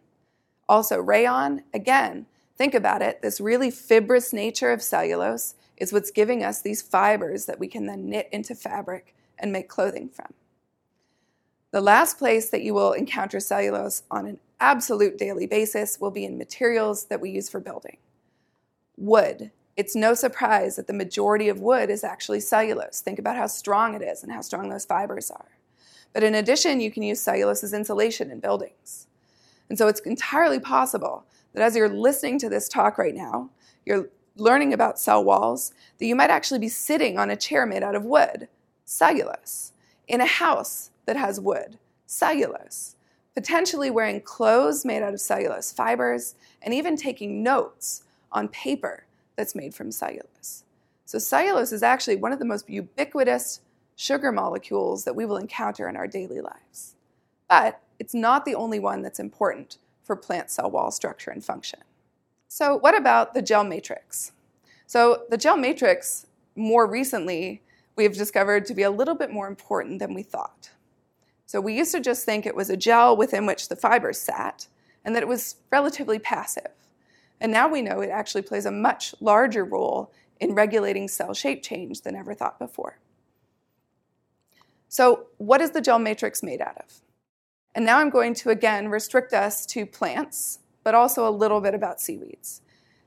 Also, 0.68 1.00
rayon, 1.00 1.64
again, 1.74 2.26
Think 2.58 2.74
about 2.74 3.02
it 3.02 3.22
this 3.22 3.42
really 3.42 3.70
fibrous 3.70 4.32
nature 4.32 4.72
of 4.72 4.82
cellulose 4.82 5.56
is 5.78 5.92
what's 5.92 6.12
giving 6.12 6.44
us 6.44 6.62
these 6.62 6.82
fibers 6.82 7.46
that 7.46 7.60
we 7.60 7.68
can 7.68 7.86
then 7.86 8.10
knit 8.10 8.30
into 8.32 8.56
fabric 8.56 9.14
and 9.38 9.52
make 9.52 9.68
clothing 9.68 10.10
from. 10.10 10.34
The 11.72 11.82
last 11.82 12.18
place 12.18 12.50
that 12.50 12.62
you 12.62 12.74
will 12.74 12.94
encounter 12.94 13.42
cellulose 13.42 14.04
on 14.10 14.26
an 14.26 14.40
absolute 14.62 15.18
daily 15.18 15.46
basis 15.46 16.00
will 16.00 16.12
be 16.12 16.24
in 16.24 16.38
materials 16.38 17.06
that 17.06 17.20
we 17.20 17.32
use 17.32 17.50
for 17.50 17.60
building. 17.60 17.98
Wood. 18.98 19.52
It's 19.76 19.94
no 19.94 20.14
surprise 20.14 20.78
that 20.78 20.88
the 20.88 20.94
majority 20.94 21.50
of 21.50 21.60
wood 21.60 21.90
is 21.90 22.06
actually 22.06 22.40
cellulose. 22.40 23.02
Think 23.02 23.20
about 23.20 23.36
how 23.36 23.48
strong 23.48 23.94
it 23.94 24.02
is 24.02 24.24
and 24.24 24.32
how 24.32 24.40
strong 24.40 24.70
those 24.70 24.86
fibers 24.86 25.30
are. 25.30 25.50
But 26.14 26.24
in 26.24 26.34
addition, 26.34 26.80
you 26.80 26.92
can 26.92 27.04
use 27.04 27.20
cellulose 27.20 27.62
as 27.62 27.74
insulation 27.74 28.32
in 28.32 28.40
buildings. 28.40 29.08
And 29.68 29.78
so 29.78 29.90
it's 29.90 30.00
entirely 30.02 30.62
possible 30.62 31.26
that 31.56 31.64
as 31.64 31.76
you're 31.76 31.90
listening 31.90 32.38
to 32.40 32.50
this 32.50 32.68
talk 32.68 32.98
right 32.98 33.16
now, 33.16 33.50
you're 33.86 34.10
learning 34.36 34.74
about 34.74 35.00
cell 35.00 35.24
walls, 35.24 35.74
that 35.98 36.06
you 36.06 36.16
might 36.16 36.30
actually 36.30 36.60
be 36.60 36.68
sitting 36.68 37.18
on 37.18 37.30
a 37.30 37.36
chair 37.38 37.66
made 37.66 37.82
out 37.82 37.96
of 37.96 38.04
wood, 38.04 38.50
cellulose, 38.84 39.72
in 40.08 40.20
a 40.20 40.26
house 40.26 40.92
that 41.06 41.16
has 41.16 41.40
wood, 41.40 41.80
cellulose, 42.06 42.98
potentially 43.34 43.90
wearing 43.90 44.20
clothes 44.20 44.84
made 44.84 45.02
out 45.02 45.14
of 45.14 45.22
cellulose 45.22 45.72
fibers, 45.72 46.36
and 46.62 46.74
even 46.74 46.98
taking 46.98 47.42
notes 47.42 48.04
on 48.34 48.50
paper 48.50 49.06
that's 49.38 49.56
made 49.56 49.74
from 49.74 49.94
cellulose. 49.94 50.66
So, 51.06 51.20
cellulose 51.20 51.72
is 51.72 51.84
actually 51.84 52.18
one 52.18 52.34
of 52.34 52.40
the 52.40 52.46
most 52.46 52.70
ubiquitous 52.70 53.62
sugar 53.96 54.34
molecules 54.34 55.06
that 55.06 55.16
we 55.16 55.26
will 55.26 55.38
encounter 55.38 55.88
in 55.88 55.96
our 55.96 56.08
daily 56.08 56.42
lives. 56.42 56.96
But 57.48 57.82
it's 57.98 58.14
not 58.14 58.44
the 58.44 58.56
only 58.56 58.80
one 58.80 59.02
that's 59.02 59.20
important 59.20 59.78
for 60.06 60.16
plant 60.16 60.50
cell 60.50 60.70
wall 60.72 60.92
structure 60.92 61.32
and 61.32 61.44
function. 61.44 61.80
So, 62.48 62.78
what 62.78 62.96
about 62.96 63.34
the 63.34 63.42
gel 63.42 63.64
matrix? 63.64 64.32
So, 64.86 65.24
the 65.30 65.38
gel 65.38 65.58
matrix, 65.58 66.28
more 66.56 66.88
recently, 66.88 67.64
we 67.96 68.04
have 68.04 68.14
discovered 68.14 68.66
to 68.68 68.74
be 68.74 68.84
a 68.84 68.92
little 68.92 69.16
bit 69.16 69.32
more 69.32 69.48
important 69.48 70.00
than 70.00 70.14
we 70.14 70.24
thought. 70.24 70.70
So, 71.48 71.60
we 71.60 71.76
used 71.76 71.92
to 71.94 72.00
just 72.00 72.24
think 72.24 72.46
it 72.46 72.56
was 72.56 72.70
a 72.70 72.78
gel 72.78 73.18
within 73.18 73.46
which 73.46 73.68
the 73.68 73.76
fibers 73.76 74.20
sat 74.20 74.68
and 75.04 75.16
that 75.16 75.24
it 75.24 75.28
was 75.28 75.56
relatively 75.72 76.20
passive. 76.20 76.72
And 77.42 77.52
now 77.52 77.68
we 77.68 77.82
know 77.82 78.02
it 78.02 78.10
actually 78.10 78.44
plays 78.44 78.66
a 78.66 78.72
much 78.72 79.14
larger 79.20 79.66
role 79.66 80.14
in 80.40 80.54
regulating 80.54 81.08
cell 81.08 81.34
shape 81.34 81.64
change 81.64 82.02
than 82.02 82.16
ever 82.16 82.34
thought 82.34 82.60
before. 82.60 83.00
So, 84.88 85.28
what 85.38 85.62
is 85.62 85.72
the 85.72 85.82
gel 85.82 86.00
matrix 86.00 86.42
made 86.44 86.62
out 86.62 86.78
of? 86.78 87.02
And 87.76 87.86
now 87.86 88.00
I'm 88.00 88.10
going 88.10 88.34
to 88.36 88.50
again 88.50 88.88
restrict 88.88 89.34
us 89.34 89.66
to 89.68 89.86
plants, 89.86 90.60
but 90.84 90.96
also 90.96 91.28
a 91.28 91.30
little 91.30 91.62
bit 91.62 91.76
about 91.76 92.02
seaweeds. 92.02 92.62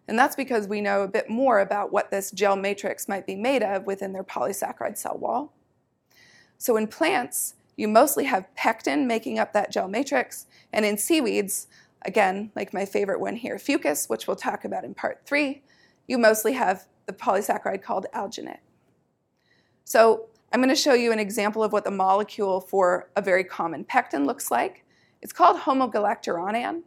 And 0.06 0.18
that's 0.18 0.37
because 0.37 0.68
we 0.68 0.80
know 0.80 1.02
a 1.02 1.08
bit 1.08 1.28
more 1.28 1.60
about 1.60 1.92
what 1.92 2.10
this 2.10 2.30
gel 2.30 2.54
matrix 2.54 3.08
might 3.08 3.26
be 3.26 3.34
made 3.34 3.62
of 3.62 3.87
within 3.87 4.12
their 4.12 4.25
polysaccharide 4.25 4.96
cell 4.96 5.18
wall. 5.18 5.54
So 6.58 6.76
in 6.76 6.87
plants, 6.87 7.54
you 7.76 7.88
mostly 7.88 8.25
have 8.25 8.54
pectin 8.56 9.06
making 9.06 9.38
up 9.38 9.52
that 9.52 9.70
gel 9.70 9.88
matrix, 9.88 10.46
and 10.72 10.84
in 10.84 10.98
seaweeds, 10.98 11.68
again, 12.02 12.50
like 12.56 12.75
my 12.75 12.84
favorite 12.84 13.20
one 13.20 13.37
here, 13.37 13.56
fucus, 13.56 14.08
which 14.08 14.26
we'll 14.26 14.37
talk 14.37 14.64
about 14.64 14.84
in 14.84 14.94
part 14.94 15.22
three, 15.25 15.62
you 16.08 16.18
mostly 16.18 16.54
have 16.54 16.88
the 17.06 17.12
polysaccharide 17.12 17.82
called 17.82 18.06
alginate. 18.14 18.58
So 19.84 20.26
I'm 20.50 20.61
going 20.61 20.71
to 20.71 20.76
show 20.76 20.95
you 20.95 21.12
an 21.12 21.19
example 21.19 21.62
of 21.62 21.73
what 21.73 21.85
the 21.85 21.90
molecule 21.90 22.61
for 22.61 23.11
a 23.17 23.21
very 23.21 23.45
common 23.45 23.85
pectin 23.85 24.25
looks 24.25 24.50
like. 24.50 24.85
It's 25.21 25.33
called 25.33 25.61
homogalacturonan. 25.61 26.83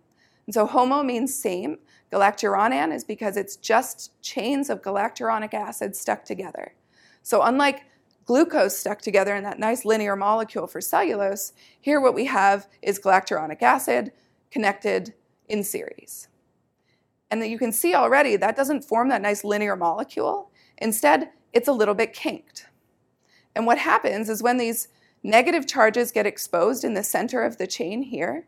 And 0.48 0.54
so 0.54 0.66
homo 0.66 1.04
means 1.04 1.36
same. 1.36 1.78
Galacturonan 2.12 2.94
is 2.94 3.04
because 3.04 3.38
it's 3.38 3.56
just 3.56 4.20
chains 4.22 4.70
of 4.70 4.82
galacturonic 4.82 5.54
acid 5.54 5.96
stuck 5.96 6.26
together. 6.26 6.74
So 7.22 7.44
unlike 7.44 7.84
glucose 8.26 8.76
stuck 8.76 9.00
together 9.00 9.36
in 9.36 9.44
that 9.44 9.60
nice 9.60 9.86
linear 9.86 10.16
molecule 10.16 10.66
for 10.66 10.82
cellulose, 10.82 11.54
here 11.80 12.02
what 12.02 12.16
we 12.16 12.26
have 12.26 12.68
is 12.82 13.00
galacturonic 13.00 13.62
acid 13.62 14.12
connected 14.50 15.14
in 15.48 15.64
series. 15.64 16.28
And 17.30 17.42
that 17.42 17.50
you 17.50 17.60
can 17.60 17.72
see 17.72 17.94
already 17.94 18.36
that 18.38 18.56
doesn't 18.56 18.84
form 18.84 19.10
that 19.10 19.22
nice 19.22 19.44
linear 19.44 19.76
molecule. 19.76 20.50
Instead, 20.80 21.30
it's 21.54 21.68
a 21.68 21.74
little 21.74 21.94
bit 21.94 22.12
kinked. 22.12 22.68
And 23.56 23.66
what 23.66 23.78
happens 23.78 24.30
is 24.30 24.44
when 24.44 24.58
these 24.58 24.88
negative 25.24 25.68
charges 25.68 26.12
get 26.12 26.26
exposed 26.26 26.84
in 26.84 26.94
the 26.94 27.04
center 27.04 27.44
of 27.44 27.58
the 27.58 27.68
chain 27.68 28.04
here, 28.04 28.46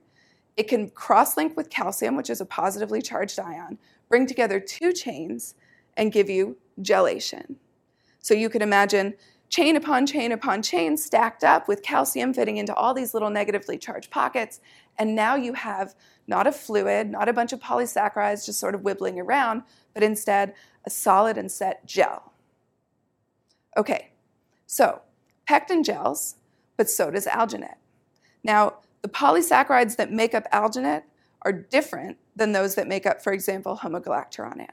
it 0.56 0.68
can 0.68 0.90
cross 0.90 1.36
link 1.36 1.58
with 1.58 1.70
calcium, 1.70 2.16
which 2.16 2.30
is 2.30 2.42
a 2.42 2.46
positively 2.46 3.02
charged 3.02 3.40
ion, 3.40 3.78
bring 4.10 4.28
together 4.28 4.60
two 4.60 4.94
chains, 4.94 5.56
and 5.98 6.12
give 6.12 6.30
you 6.30 6.58
gelation. 6.82 7.56
So 8.20 8.34
you 8.34 8.50
can 8.50 8.62
imagine 8.62 9.16
chain 9.50 9.76
upon 9.76 10.06
chain 10.06 10.32
upon 10.32 10.64
chain 10.64 10.98
stacked 10.98 11.44
up 11.44 11.68
with 11.68 11.84
calcium 11.84 12.34
fitting 12.34 12.58
into 12.58 12.74
all 12.74 12.94
these 12.94 13.14
little 13.14 13.30
negatively 13.30 13.78
charged 13.78 14.10
pockets. 14.10 14.60
And 14.98 15.16
now 15.16 15.36
you 15.36 15.54
have 15.54 15.94
not 16.26 16.48
a 16.48 16.52
fluid, 16.52 17.10
not 17.10 17.30
a 17.30 17.34
bunch 17.34 17.54
of 17.54 17.60
polysaccharides 17.60 18.46
just 18.46 18.60
sort 18.60 18.76
of 18.76 18.82
wibbling 18.82 19.20
around, 19.20 19.64
but 19.94 20.04
instead 20.04 20.54
a 20.86 20.90
solid 20.90 21.38
and 21.38 21.52
set 21.52 21.86
gel. 21.86 22.34
Okay, 23.78 24.13
so 24.68 25.02
pectin 25.48 25.84
gels, 25.84 26.36
but 26.78 26.90
so 26.90 27.12
does 27.12 27.26
alginate. 27.26 27.76
Now, 28.44 28.76
the 29.02 29.10
polysaccharides 29.10 29.96
that 29.98 30.12
make 30.12 30.34
up 30.34 30.50
alginate 30.52 31.04
are 31.44 31.52
different 31.52 32.18
than 32.36 32.52
those 32.52 32.76
that 32.76 32.88
make 32.88 33.06
up, 33.06 33.22
for 33.22 33.34
example, 33.34 33.80
homogalacturonan. 33.82 34.70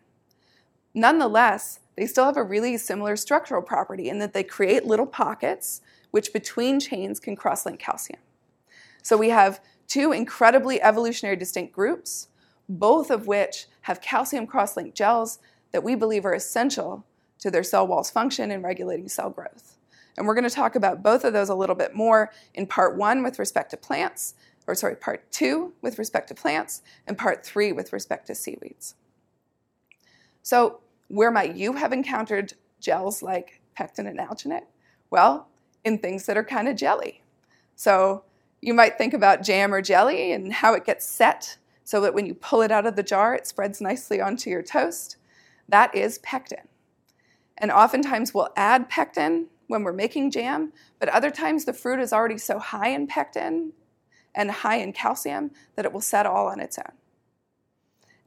Nonetheless, 0.94 1.80
they 1.96 2.06
still 2.06 2.24
have 2.24 2.36
a 2.36 2.42
really 2.42 2.76
similar 2.76 3.16
structural 3.16 3.62
property 3.62 4.08
in 4.08 4.18
that 4.18 4.32
they 4.32 4.42
create 4.42 4.86
little 4.86 5.06
pockets 5.06 5.80
which 6.10 6.32
between 6.32 6.80
chains 6.80 7.20
can 7.20 7.36
cross-link 7.36 7.78
calcium. 7.78 8.20
So 9.02 9.16
we 9.16 9.30
have 9.30 9.60
two 9.86 10.12
incredibly 10.12 10.80
evolutionary 10.82 11.36
distinct 11.36 11.72
groups, 11.72 12.28
both 12.68 13.10
of 13.10 13.26
which 13.26 13.66
have 13.82 14.00
calcium 14.00 14.46
cross-linked 14.46 14.96
gels 14.96 15.38
that 15.72 15.84
we 15.84 15.94
believe 15.94 16.24
are 16.24 16.34
essential 16.34 17.04
to 17.38 17.50
their 17.50 17.62
cell 17.62 17.86
wall's 17.86 18.10
function 18.10 18.50
in 18.50 18.62
regulating 18.62 19.08
cell 19.08 19.30
growth. 19.30 19.76
And 20.20 20.26
we're 20.26 20.34
going 20.34 20.44
to 20.44 20.54
talk 20.54 20.76
about 20.76 21.02
both 21.02 21.24
of 21.24 21.32
those 21.32 21.48
a 21.48 21.54
little 21.54 21.74
bit 21.74 21.94
more 21.94 22.30
in 22.52 22.66
part 22.66 22.94
one 22.94 23.22
with 23.22 23.38
respect 23.38 23.70
to 23.70 23.78
plants, 23.78 24.34
or 24.66 24.74
sorry, 24.74 24.94
part 24.94 25.32
two 25.32 25.72
with 25.80 25.98
respect 25.98 26.28
to 26.28 26.34
plants, 26.34 26.82
and 27.06 27.16
part 27.16 27.42
three 27.42 27.72
with 27.72 27.90
respect 27.90 28.26
to 28.26 28.34
seaweeds. 28.34 28.96
So, 30.42 30.80
where 31.08 31.30
might 31.30 31.56
you 31.56 31.72
have 31.72 31.94
encountered 31.94 32.52
gels 32.80 33.22
like 33.22 33.62
pectin 33.74 34.06
and 34.06 34.18
alginate? 34.18 34.66
Well, 35.08 35.48
in 35.84 35.96
things 35.96 36.26
that 36.26 36.36
are 36.36 36.44
kind 36.44 36.68
of 36.68 36.76
jelly. 36.76 37.22
So, 37.74 38.24
you 38.60 38.74
might 38.74 38.98
think 38.98 39.14
about 39.14 39.42
jam 39.42 39.72
or 39.72 39.80
jelly 39.80 40.32
and 40.32 40.52
how 40.52 40.74
it 40.74 40.84
gets 40.84 41.06
set 41.06 41.56
so 41.82 41.98
that 42.02 42.12
when 42.12 42.26
you 42.26 42.34
pull 42.34 42.60
it 42.60 42.70
out 42.70 42.84
of 42.84 42.94
the 42.94 43.02
jar, 43.02 43.34
it 43.34 43.46
spreads 43.46 43.80
nicely 43.80 44.20
onto 44.20 44.50
your 44.50 44.62
toast. 44.62 45.16
That 45.66 45.94
is 45.94 46.18
pectin. 46.18 46.68
And 47.56 47.70
oftentimes 47.70 48.34
we'll 48.34 48.52
add 48.54 48.90
pectin 48.90 49.46
when 49.70 49.84
we're 49.84 49.92
making 49.92 50.30
jam, 50.30 50.72
but 50.98 51.08
other 51.08 51.30
times 51.30 51.64
the 51.64 51.72
fruit 51.72 52.00
is 52.00 52.12
already 52.12 52.38
so 52.38 52.58
high 52.58 52.88
in 52.88 53.06
pectin 53.06 53.72
and 54.34 54.50
high 54.50 54.76
in 54.76 54.92
calcium 54.92 55.50
that 55.76 55.84
it 55.84 55.92
will 55.92 56.00
set 56.00 56.26
all 56.26 56.48
on 56.48 56.60
its 56.60 56.76
own. 56.78 56.92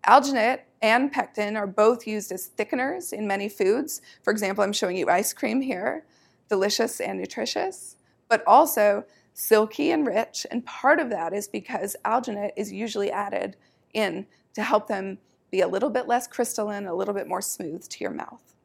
Alginate 0.07 0.61
and 0.81 1.11
pectin 1.11 1.55
are 1.55 1.67
both 1.67 2.07
used 2.07 2.31
as 2.31 2.49
thickeners 2.57 3.13
in 3.13 3.27
many 3.27 3.49
foods. 3.49 4.01
For 4.21 4.31
example, 4.31 4.63
I'm 4.63 4.73
showing 4.73 4.97
you 4.97 5.09
ice 5.09 5.33
cream 5.33 5.61
here, 5.61 6.05
delicious 6.49 6.99
and 6.99 7.19
nutritious, 7.19 7.97
but 8.29 8.43
also 8.47 9.05
silky 9.33 9.91
and 9.91 10.07
rich. 10.07 10.45
And 10.49 10.65
part 10.65 10.99
of 10.99 11.09
that 11.09 11.33
is 11.33 11.47
because 11.47 11.95
alginate 12.05 12.51
is 12.55 12.71
usually 12.71 13.11
added 13.11 13.55
in 13.93 14.27
to 14.55 14.63
help 14.63 14.87
them 14.87 15.17
be 15.51 15.61
a 15.61 15.67
little 15.67 15.89
bit 15.89 16.07
less 16.07 16.25
crystalline, 16.27 16.85
a 16.85 16.95
little 16.95 17.13
bit 17.13 17.27
more 17.27 17.41
smooth 17.41 17.87
to 17.87 18.03
your 18.03 18.11
mouth. 18.11 18.55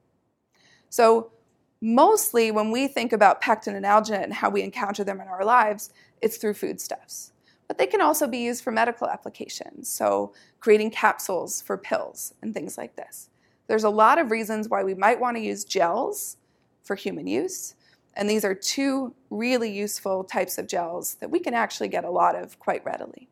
So, 0.90 1.32
mostly 1.80 2.50
when 2.50 2.70
we 2.70 2.88
think 2.88 3.12
about 3.12 3.40
pectin 3.40 3.74
and 3.74 3.84
alginate 3.84 4.24
and 4.24 4.34
how 4.34 4.50
we 4.50 4.62
encounter 4.62 5.04
them 5.04 5.20
in 5.20 5.28
our 5.28 5.44
lives, 5.44 5.90
it's 6.20 6.36
through 6.36 6.54
foodstuffs. 6.54 7.32
But 7.66 7.78
they 7.78 7.86
can 7.86 8.00
also 8.00 8.26
be 8.26 8.38
used 8.38 8.64
for 8.64 8.70
medical 8.70 9.08
applications, 9.08 9.88
so 9.88 10.32
creating 10.58 10.90
capsules 10.90 11.60
for 11.60 11.76
pills 11.76 12.34
and 12.42 12.54
things 12.54 12.78
like 12.78 12.96
this. 12.96 13.28
There's 13.66 13.84
a 13.84 13.90
lot 13.90 14.18
of 14.18 14.30
reasons 14.30 14.68
why 14.68 14.82
we 14.82 14.94
might 14.94 15.20
want 15.20 15.36
to 15.36 15.42
use 15.42 15.64
gels 15.64 16.38
for 16.82 16.96
human 16.96 17.26
use, 17.26 17.74
and 18.14 18.28
these 18.28 18.44
are 18.44 18.54
two 18.54 19.14
really 19.30 19.70
useful 19.70 20.24
types 20.24 20.56
of 20.56 20.66
gels 20.66 21.14
that 21.16 21.30
we 21.30 21.38
can 21.38 21.54
actually 21.54 21.88
get 21.88 22.04
a 22.04 22.10
lot 22.10 22.34
of 22.34 22.58
quite 22.58 22.84
readily. 22.84 23.28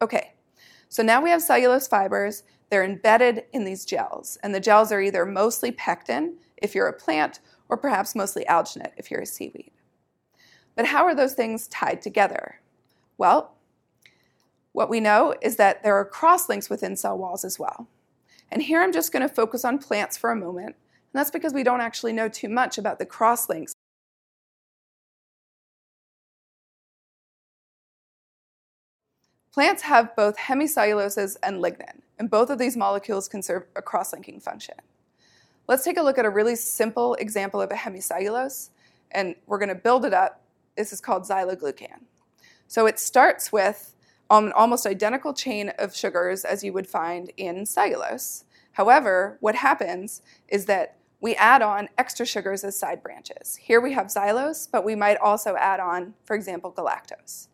Okay, 0.00 0.32
so 0.88 1.02
now 1.02 1.20
we 1.20 1.30
have 1.30 1.42
cellulose 1.42 1.88
fibers. 1.88 2.44
They're 2.70 2.84
embedded 2.84 3.44
in 3.52 3.64
these 3.64 3.84
gels, 3.84 4.38
and 4.42 4.54
the 4.54 4.60
gels 4.60 4.92
are 4.92 5.00
either 5.00 5.26
mostly 5.26 5.72
pectin 5.72 6.36
if 6.56 6.74
you're 6.74 6.86
a 6.86 6.92
plant, 6.92 7.40
or 7.68 7.76
perhaps 7.76 8.14
mostly 8.14 8.44
alginate 8.48 8.92
if 8.96 9.10
you're 9.10 9.20
a 9.20 9.26
seaweed. 9.26 9.72
But 10.74 10.86
how 10.86 11.04
are 11.04 11.14
those 11.14 11.34
things 11.34 11.68
tied 11.68 12.02
together? 12.02 12.60
Well, 13.16 13.54
what 14.72 14.88
we 14.88 15.00
know 15.00 15.34
is 15.42 15.56
that 15.56 15.82
there 15.82 15.96
are 15.96 16.04
cross 16.04 16.48
links 16.48 16.70
within 16.70 16.94
cell 16.94 17.18
walls 17.18 17.44
as 17.44 17.58
well. 17.58 17.88
And 18.50 18.62
here 18.62 18.80
I'm 18.80 18.92
just 18.92 19.12
going 19.12 19.28
to 19.28 19.34
focus 19.34 19.64
on 19.64 19.78
plants 19.78 20.16
for 20.16 20.30
a 20.30 20.36
moment, 20.36 20.68
and 20.68 21.14
that's 21.14 21.30
because 21.30 21.52
we 21.52 21.62
don't 21.62 21.80
actually 21.80 22.12
know 22.12 22.28
too 22.28 22.48
much 22.48 22.78
about 22.78 22.98
the 22.98 23.06
cross 23.06 23.48
links. 23.48 23.74
Plants 29.52 29.82
have 29.82 30.14
both 30.14 30.36
hemicelluloses 30.36 31.36
and 31.42 31.60
lignin, 31.60 32.02
and 32.18 32.30
both 32.30 32.48
of 32.48 32.58
these 32.58 32.76
molecules 32.76 33.26
can 33.26 33.42
serve 33.42 33.64
a 33.74 33.82
cross 33.82 34.12
linking 34.12 34.38
function. 34.38 34.76
Let's 35.68 35.84
take 35.84 35.98
a 35.98 36.02
look 36.02 36.16
at 36.16 36.24
a 36.24 36.30
really 36.30 36.56
simple 36.56 37.12
example 37.16 37.60
of 37.60 37.70
a 37.70 37.74
hemicellulose, 37.74 38.70
and 39.10 39.34
we're 39.46 39.58
going 39.58 39.68
to 39.68 39.74
build 39.74 40.06
it 40.06 40.14
up. 40.14 40.40
This 40.78 40.94
is 40.94 41.00
called 41.02 41.24
xyloglucan. 41.24 42.04
So 42.68 42.86
it 42.86 42.98
starts 42.98 43.52
with 43.52 43.94
an 44.30 44.50
almost 44.52 44.86
identical 44.86 45.34
chain 45.34 45.68
of 45.78 45.94
sugars 45.94 46.46
as 46.46 46.64
you 46.64 46.72
would 46.72 46.86
find 46.86 47.30
in 47.36 47.66
cellulose. 47.66 48.44
However, 48.72 49.36
what 49.40 49.56
happens 49.56 50.22
is 50.48 50.64
that 50.66 50.96
we 51.20 51.34
add 51.34 51.60
on 51.60 51.90
extra 51.98 52.24
sugars 52.24 52.64
as 52.64 52.78
side 52.78 53.02
branches. 53.02 53.56
Here 53.56 53.80
we 53.80 53.92
have 53.92 54.06
xylose, 54.06 54.68
but 54.70 54.86
we 54.86 54.94
might 54.94 55.18
also 55.18 55.54
add 55.56 55.80
on, 55.80 56.14
for 56.24 56.34
example, 56.34 56.72
galactose. 56.72 57.48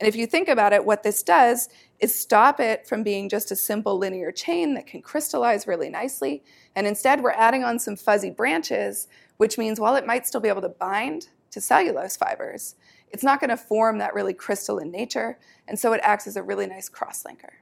And 0.00 0.08
if 0.08 0.16
you 0.16 0.26
think 0.26 0.48
about 0.48 0.72
it, 0.72 0.84
what 0.84 1.02
this 1.02 1.22
does 1.22 1.68
is 1.98 2.18
stop 2.18 2.58
it 2.58 2.86
from 2.86 3.02
being 3.02 3.28
just 3.28 3.52
a 3.52 3.56
simple 3.56 3.98
linear 3.98 4.32
chain 4.32 4.72
that 4.74 4.86
can 4.86 5.02
crystallize 5.02 5.66
really 5.66 5.90
nicely. 5.90 6.42
And 6.74 6.86
instead, 6.86 7.22
we're 7.22 7.32
adding 7.32 7.64
on 7.64 7.78
some 7.78 7.96
fuzzy 7.96 8.30
branches, 8.30 9.08
which 9.36 9.58
means 9.58 9.78
while 9.78 9.96
it 9.96 10.06
might 10.06 10.26
still 10.26 10.40
be 10.40 10.48
able 10.48 10.62
to 10.62 10.70
bind 10.70 11.28
to 11.50 11.60
cellulose 11.60 12.16
fibers, 12.16 12.76
it's 13.10 13.22
not 13.22 13.40
going 13.40 13.50
to 13.50 13.56
form 13.58 13.98
that 13.98 14.14
really 14.14 14.32
crystalline 14.32 14.90
nature. 14.90 15.38
And 15.68 15.78
so 15.78 15.92
it 15.92 16.00
acts 16.02 16.26
as 16.26 16.36
a 16.36 16.42
really 16.42 16.66
nice 16.66 16.88
cross 16.88 17.24
linker. 17.24 17.52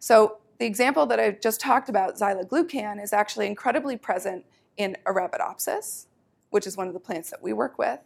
So 0.00 0.38
the 0.58 0.66
example 0.66 1.06
that 1.06 1.20
I 1.20 1.30
just 1.30 1.60
talked 1.60 1.88
about, 1.88 2.16
xyloglucan, 2.16 3.00
is 3.02 3.12
actually 3.12 3.46
incredibly 3.46 3.96
present 3.96 4.44
in 4.76 4.96
Arabidopsis, 5.04 6.06
which 6.50 6.66
is 6.66 6.76
one 6.76 6.88
of 6.88 6.94
the 6.94 7.00
plants 7.00 7.30
that 7.30 7.42
we 7.42 7.52
work 7.52 7.78
with. 7.78 8.00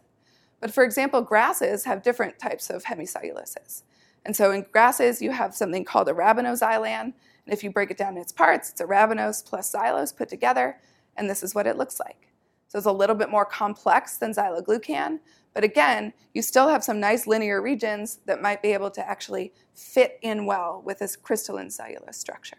But 0.61 0.73
for 0.73 0.83
example, 0.83 1.21
grasses 1.21 1.83
have 1.83 2.03
different 2.03 2.39
types 2.39 2.69
of 2.69 2.83
hemicelluloses. 2.83 3.81
And 4.25 4.35
so 4.35 4.51
in 4.51 4.65
grasses, 4.71 5.21
you 5.21 5.31
have 5.31 5.55
something 5.55 5.83
called 5.83 6.07
arabinoxylan. 6.07 7.01
And 7.01 7.13
if 7.47 7.63
you 7.63 7.71
break 7.71 7.91
it 7.91 7.97
down 7.97 8.15
in 8.15 8.21
its 8.21 8.31
parts, 8.31 8.69
it's 8.69 8.79
a 8.79 8.85
plus 8.85 9.71
xylose 9.71 10.15
put 10.15 10.29
together. 10.29 10.77
And 11.17 11.29
this 11.29 11.41
is 11.43 11.55
what 11.55 11.67
it 11.67 11.77
looks 11.77 11.99
like. 11.99 12.27
So 12.67 12.77
it's 12.77 12.87
a 12.87 12.91
little 12.91 13.15
bit 13.15 13.29
more 13.29 13.43
complex 13.43 14.17
than 14.17 14.31
xyloglucan. 14.31 15.19
But 15.53 15.63
again, 15.63 16.13
you 16.33 16.41
still 16.41 16.69
have 16.69 16.83
some 16.83 16.99
nice 16.99 17.27
linear 17.27 17.61
regions 17.61 18.19
that 18.25 18.41
might 18.41 18.61
be 18.61 18.71
able 18.71 18.91
to 18.91 19.05
actually 19.05 19.51
fit 19.73 20.19
in 20.21 20.45
well 20.45 20.81
with 20.85 20.99
this 20.99 21.15
crystalline 21.15 21.69
cellulose 21.69 22.17
structure. 22.17 22.57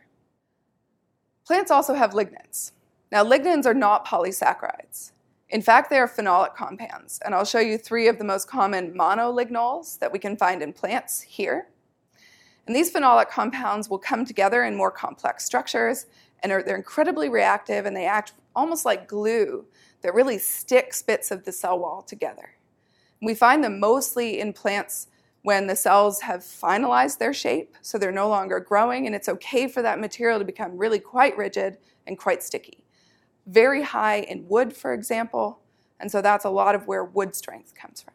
Plants 1.47 1.71
also 1.71 1.95
have 1.95 2.11
lignins. 2.11 2.73
Now, 3.11 3.25
lignins 3.25 3.65
are 3.65 3.75
not 3.75 4.07
polysaccharides. 4.07 5.13
In 5.53 5.61
fact, 5.61 5.91
they 5.91 5.99
are 5.99 6.09
phenolic 6.09 6.55
compounds, 6.55 7.21
and 7.23 7.35
I'll 7.35 7.45
show 7.45 7.59
you 7.59 7.77
three 7.77 8.09
of 8.09 8.17
the 8.17 8.25
most 8.25 8.49
common 8.49 8.97
monolignol 8.97 9.99
that 10.01 10.11
we 10.11 10.19
can 10.19 10.35
find 10.35 10.63
in 10.63 10.73
plants 10.73 11.21
here. 11.21 11.69
And 12.67 12.75
these 12.75 12.91
phenolic 12.91 13.29
compounds 13.29 13.91
will 13.91 13.99
come 13.99 14.25
together 14.25 14.65
in 14.65 14.75
more 14.75 14.91
complex 14.91 15.45
structures, 15.45 16.07
and 16.43 16.51
are, 16.53 16.63
they're 16.63 16.77
incredibly 16.77 17.29
reactive, 17.29 17.85
and 17.85 17.95
they 17.95 18.07
act 18.07 18.33
almost 18.57 18.87
like 18.87 19.07
glue 19.07 19.67
that 20.01 20.15
really 20.15 20.39
sticks 20.39 21.03
bits 21.03 21.31
of 21.31 21.45
the 21.45 21.53
cell 21.53 21.79
wall 21.79 22.01
together. 22.01 22.55
And 23.21 23.27
we 23.27 23.35
find 23.35 23.63
them 23.63 23.79
mostly 23.79 24.41
in 24.41 24.55
plants 24.55 25.09
when 25.43 25.67
the 25.67 25.77
cells 25.77 26.23
have 26.23 26.41
finalized 26.41 27.19
their 27.19 27.35
shape, 27.35 27.77
so 27.83 27.99
they're 27.99 28.11
no 28.11 28.29
longer 28.29 28.59
growing, 28.59 29.05
and 29.05 29.15
it's 29.15 29.29
okay 29.29 29.69
for 29.69 29.83
that 29.83 30.01
material 30.01 30.39
to 30.39 30.47
become 30.47 30.79
really 30.79 30.99
quite 30.99 31.37
rigid 31.37 31.77
and 32.07 32.17
quite 32.17 32.43
sticky 32.43 32.82
very 33.47 33.83
high 33.83 34.21
in 34.21 34.49
wood, 34.49 34.75
for 34.75 34.93
example, 34.93 35.61
and 35.99 36.11
so 36.11 36.21
that's 36.21 36.45
a 36.45 36.51
lot 36.51 36.75
of 36.75 36.87
where 36.87 37.05
wood 37.05 37.35
strength 37.35 37.75
comes 37.75 38.01
from. 38.01 38.15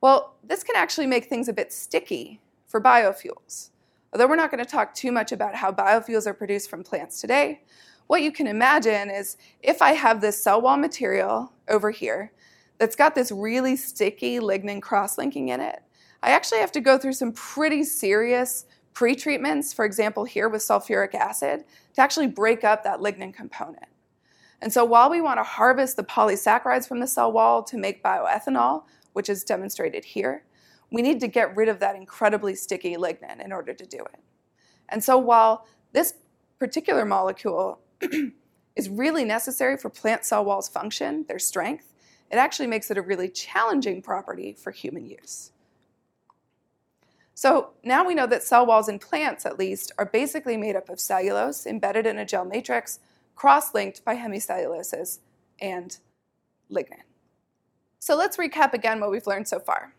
Well, 0.00 0.34
this 0.42 0.62
can 0.62 0.76
actually 0.76 1.06
make 1.06 1.26
things 1.26 1.48
a 1.48 1.52
bit 1.52 1.72
sticky 1.72 2.40
for 2.66 2.80
biofuels. 2.80 3.70
Although 4.12 4.26
we're 4.26 4.36
not 4.36 4.50
going 4.50 4.64
to 4.64 4.70
talk 4.70 4.94
too 4.94 5.12
much 5.12 5.30
about 5.32 5.54
how 5.54 5.70
biofuels 5.70 6.26
are 6.26 6.34
produced 6.34 6.70
from 6.70 6.82
plants 6.82 7.20
today, 7.20 7.62
what 8.06 8.22
you 8.22 8.32
can 8.32 8.46
imagine 8.46 9.08
is 9.08 9.36
if 9.62 9.80
I 9.80 9.92
have 9.92 10.20
this 10.20 10.42
cell 10.42 10.60
wall 10.60 10.76
material 10.76 11.52
over 11.68 11.90
here 11.90 12.32
that's 12.78 12.96
got 12.96 13.14
this 13.14 13.30
really 13.30 13.76
sticky 13.76 14.40
lignin 14.40 14.82
cross-linking 14.82 15.50
in 15.50 15.60
it, 15.60 15.80
I 16.22 16.30
actually 16.30 16.60
have 16.60 16.72
to 16.72 16.80
go 16.80 16.98
through 16.98 17.12
some 17.12 17.32
pretty 17.32 17.84
serious 17.84 18.66
pretreatments, 18.94 19.74
for 19.74 19.84
example, 19.84 20.24
here 20.24 20.48
with 20.48 20.62
sulfuric 20.62 21.14
acid, 21.14 21.64
to 21.94 22.00
actually 22.00 22.26
break 22.26 22.64
up 22.64 22.84
that 22.84 23.00
lignin 23.00 23.32
component. 23.32 23.86
And 24.62 24.72
so 24.72 24.84
while 24.84 25.08
we 25.08 25.20
want 25.20 25.38
to 25.38 25.42
harvest 25.42 25.96
the 25.96 26.04
polysaccharides 26.04 26.86
from 26.86 27.00
the 27.00 27.06
cell 27.06 27.32
wall 27.32 27.62
to 27.64 27.78
make 27.78 28.02
bioethanol, 28.02 28.84
which 29.12 29.28
is 29.28 29.42
demonstrated 29.42 30.04
here, 30.04 30.44
we 30.90 31.02
need 31.02 31.20
to 31.20 31.28
get 31.28 31.56
rid 31.56 31.68
of 31.68 31.78
that 31.80 31.96
incredibly 31.96 32.54
sticky 32.54 32.96
lignin 32.96 33.42
in 33.42 33.52
order 33.52 33.72
to 33.72 33.86
do 33.86 33.98
it. 33.98 34.20
And 34.88 35.02
so 35.02 35.18
while 35.18 35.66
this 35.92 36.14
particular 36.58 37.04
molecule 37.04 37.80
is 38.76 38.88
really 38.88 39.24
necessary 39.24 39.76
for 39.76 39.88
plant 39.88 40.24
cell 40.24 40.44
walls' 40.44 40.68
function, 40.68 41.24
their 41.28 41.38
strength, 41.38 41.94
it 42.30 42.36
actually 42.36 42.66
makes 42.66 42.90
it 42.90 42.98
a 42.98 43.02
really 43.02 43.28
challenging 43.28 44.02
property 44.02 44.52
for 44.52 44.70
human 44.70 45.06
use. 45.06 45.52
So 47.40 47.70
now 47.82 48.06
we 48.06 48.14
know 48.14 48.26
that 48.26 48.42
cell 48.42 48.66
walls 48.66 48.86
in 48.86 48.98
plants, 48.98 49.46
at 49.46 49.58
least, 49.58 49.92
are 49.96 50.04
basically 50.04 50.58
made 50.58 50.76
up 50.76 50.90
of 50.90 51.00
cellulose 51.00 51.64
embedded 51.64 52.04
in 52.04 52.18
a 52.18 52.26
gel 52.26 52.44
matrix, 52.44 52.98
cross 53.34 53.72
linked 53.72 54.04
by 54.04 54.14
hemicelluloses 54.14 55.20
and 55.58 55.96
lignin. 56.70 57.00
So 57.98 58.14
let's 58.14 58.36
recap 58.36 58.74
again 58.74 59.00
what 59.00 59.10
we've 59.10 59.26
learned 59.26 59.48
so 59.48 59.58
far. 59.58 59.94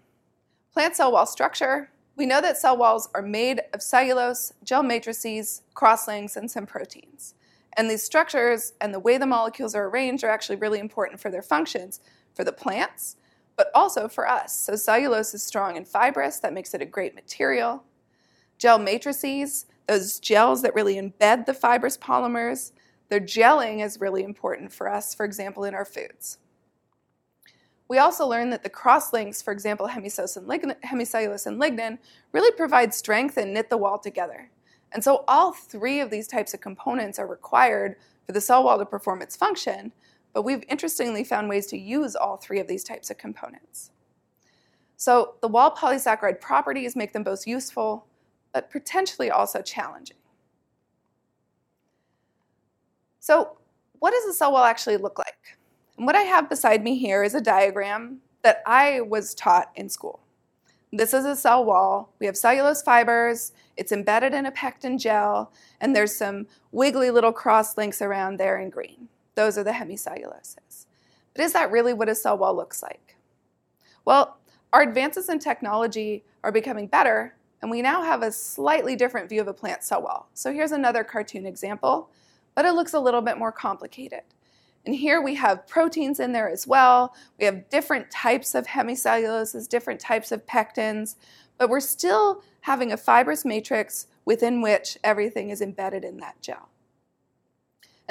Plant 0.71 0.95
cell 0.95 1.13
wall 1.13 1.25
structure. 1.25 1.89
We 2.15 2.27
know 2.27 2.41
that 2.41 2.57
cell 2.57 2.77
walls 2.77 3.09
are 3.15 3.23
made 3.23 3.61
of 3.73 3.81
cellulose, 3.81 4.53
gel 4.63 4.83
matrices, 4.83 5.63
crosslinks, 5.73 6.37
and 6.37 6.51
some 6.51 6.67
proteins. 6.67 7.33
And 7.75 7.89
these 7.89 8.03
structures 8.03 8.73
and 8.79 8.93
the 8.93 8.99
way 8.99 9.17
the 9.17 9.25
molecules 9.25 9.73
are 9.73 9.87
arranged 9.87 10.23
are 10.23 10.29
actually 10.29 10.57
really 10.57 10.77
important 10.77 11.19
for 11.19 11.31
their 11.31 11.41
functions 11.41 12.01
for 12.35 12.43
the 12.43 12.53
plants, 12.53 13.15
but 13.57 13.71
also 13.75 14.07
for 14.07 14.27
us. 14.27 14.57
So, 14.57 14.75
cellulose 14.75 15.33
is 15.33 15.43
strong 15.43 15.77
and 15.77 15.87
fibrous, 15.87 16.39
that 16.39 16.53
makes 16.53 16.73
it 16.73 16.81
a 16.81 16.85
great 16.85 17.15
material. 17.15 17.83
Gel 18.57 18.79
matrices, 18.79 19.65
those 19.87 20.19
gels 20.19 20.61
that 20.61 20.75
really 20.75 20.95
embed 20.95 21.45
the 21.45 21.53
fibrous 21.53 21.97
polymers, 21.97 22.71
their 23.09 23.19
gelling 23.19 23.83
is 23.83 23.99
really 23.99 24.23
important 24.23 24.71
for 24.71 24.87
us, 24.87 25.13
for 25.13 25.25
example, 25.25 25.65
in 25.65 25.73
our 25.73 25.83
foods. 25.83 26.37
We 27.89 27.97
also 27.97 28.25
learned 28.25 28.53
that 28.53 28.63
the 28.63 28.69
crosslinks, 28.69 29.43
for 29.43 29.51
example, 29.51 29.85
hemicellulose 29.85 30.37
and, 30.37 30.47
lignin, 30.47 30.79
hemicellulose 30.81 31.45
and 31.45 31.59
lignin, 31.59 31.97
really 32.31 32.55
provide 32.55 32.93
strength 32.93 33.35
and 33.35 33.53
knit 33.53 33.69
the 33.69 33.75
wall 33.75 33.99
together. 33.99 34.49
And 34.93 35.03
so 35.03 35.25
all 35.27 35.51
three 35.51 35.99
of 35.99 36.09
these 36.09 36.27
types 36.27 36.53
of 36.53 36.61
components 36.61 37.19
are 37.19 37.27
required 37.27 37.97
for 38.25 38.31
the 38.31 38.39
cell 38.39 38.63
wall 38.63 38.79
to 38.79 38.85
perform 38.85 39.21
its 39.21 39.35
function, 39.35 39.91
but 40.33 40.43
we've 40.43 40.63
interestingly 40.69 41.23
found 41.23 41.49
ways 41.49 41.67
to 41.67 41.77
use 41.77 42.15
all 42.15 42.37
three 42.37 42.59
of 42.59 42.67
these 42.67 42.83
types 42.83 43.09
of 43.09 43.17
components. 43.17 43.91
So 44.97 45.35
the 45.41 45.47
wall 45.47 45.75
polysaccharide 45.75 46.39
properties 46.41 46.95
make 46.95 47.13
them 47.13 47.23
both 47.23 47.47
useful, 47.47 48.05
but 48.53 48.69
potentially 48.69 49.31
also 49.31 49.61
challenging. 49.61 50.17
So 53.19 53.57
what 53.99 54.11
does 54.11 54.25
a 54.25 54.33
cell 54.33 54.51
wall 54.51 54.63
actually 54.63 54.97
look 54.97 55.17
like? 55.17 55.57
And 55.97 56.05
what 56.05 56.15
I 56.15 56.21
have 56.21 56.49
beside 56.49 56.83
me 56.83 56.97
here 56.97 57.23
is 57.23 57.35
a 57.35 57.41
diagram 57.41 58.19
that 58.41 58.63
I 58.65 59.01
was 59.01 59.35
taught 59.35 59.71
in 59.75 59.89
school. 59.89 60.19
This 60.93 61.13
is 61.13 61.25
a 61.25 61.35
cell 61.35 61.63
wall. 61.63 62.13
We 62.19 62.25
have 62.25 62.35
cellulose 62.35 62.81
fibers, 62.81 63.53
it's 63.77 63.91
embedded 63.91 64.33
in 64.33 64.45
a 64.45 64.51
pectin 64.51 64.97
gel, 64.97 65.53
and 65.79 65.95
there's 65.95 66.15
some 66.15 66.47
wiggly 66.71 67.11
little 67.11 67.31
cross 67.31 67.77
links 67.77 68.01
around 68.01 68.37
there 68.37 68.59
in 68.59 68.69
green. 68.69 69.07
Those 69.41 69.57
are 69.57 69.63
the 69.63 69.71
hemicelluloses. 69.71 70.85
But 71.33 71.43
is 71.43 71.53
that 71.53 71.71
really 71.71 71.93
what 71.93 72.07
a 72.07 72.13
cell 72.13 72.37
wall 72.37 72.55
looks 72.55 72.83
like? 72.83 73.15
Well, 74.05 74.37
our 74.71 74.83
advances 74.83 75.29
in 75.29 75.39
technology 75.39 76.23
are 76.43 76.51
becoming 76.51 76.85
better, 76.85 77.33
and 77.59 77.71
we 77.71 77.81
now 77.81 78.03
have 78.03 78.21
a 78.21 78.31
slightly 78.31 78.95
different 78.95 79.29
view 79.29 79.41
of 79.41 79.47
a 79.47 79.53
plant 79.53 79.83
cell 79.83 80.03
wall. 80.03 80.29
So 80.35 80.53
here's 80.53 80.73
another 80.73 81.03
cartoon 81.03 81.47
example, 81.47 82.11
but 82.53 82.65
it 82.65 82.73
looks 82.73 82.93
a 82.93 82.99
little 82.99 83.23
bit 83.23 83.39
more 83.39 83.51
complicated. 83.51 84.21
And 84.85 84.93
here 84.93 85.23
we 85.23 85.33
have 85.33 85.65
proteins 85.65 86.19
in 86.19 86.33
there 86.33 86.47
as 86.47 86.67
well. 86.67 87.15
We 87.39 87.45
have 87.45 87.67
different 87.69 88.11
types 88.11 88.53
of 88.53 88.67
hemicelluloses, 88.67 89.67
different 89.67 89.99
types 89.99 90.31
of 90.31 90.45
pectins, 90.45 91.15
but 91.57 91.67
we're 91.67 91.79
still 91.79 92.43
having 92.59 92.91
a 92.91 92.97
fibrous 92.97 93.43
matrix 93.43 94.05
within 94.23 94.61
which 94.61 94.99
everything 95.03 95.49
is 95.49 95.61
embedded 95.63 96.03
in 96.03 96.17
that 96.17 96.39
gel. 96.43 96.70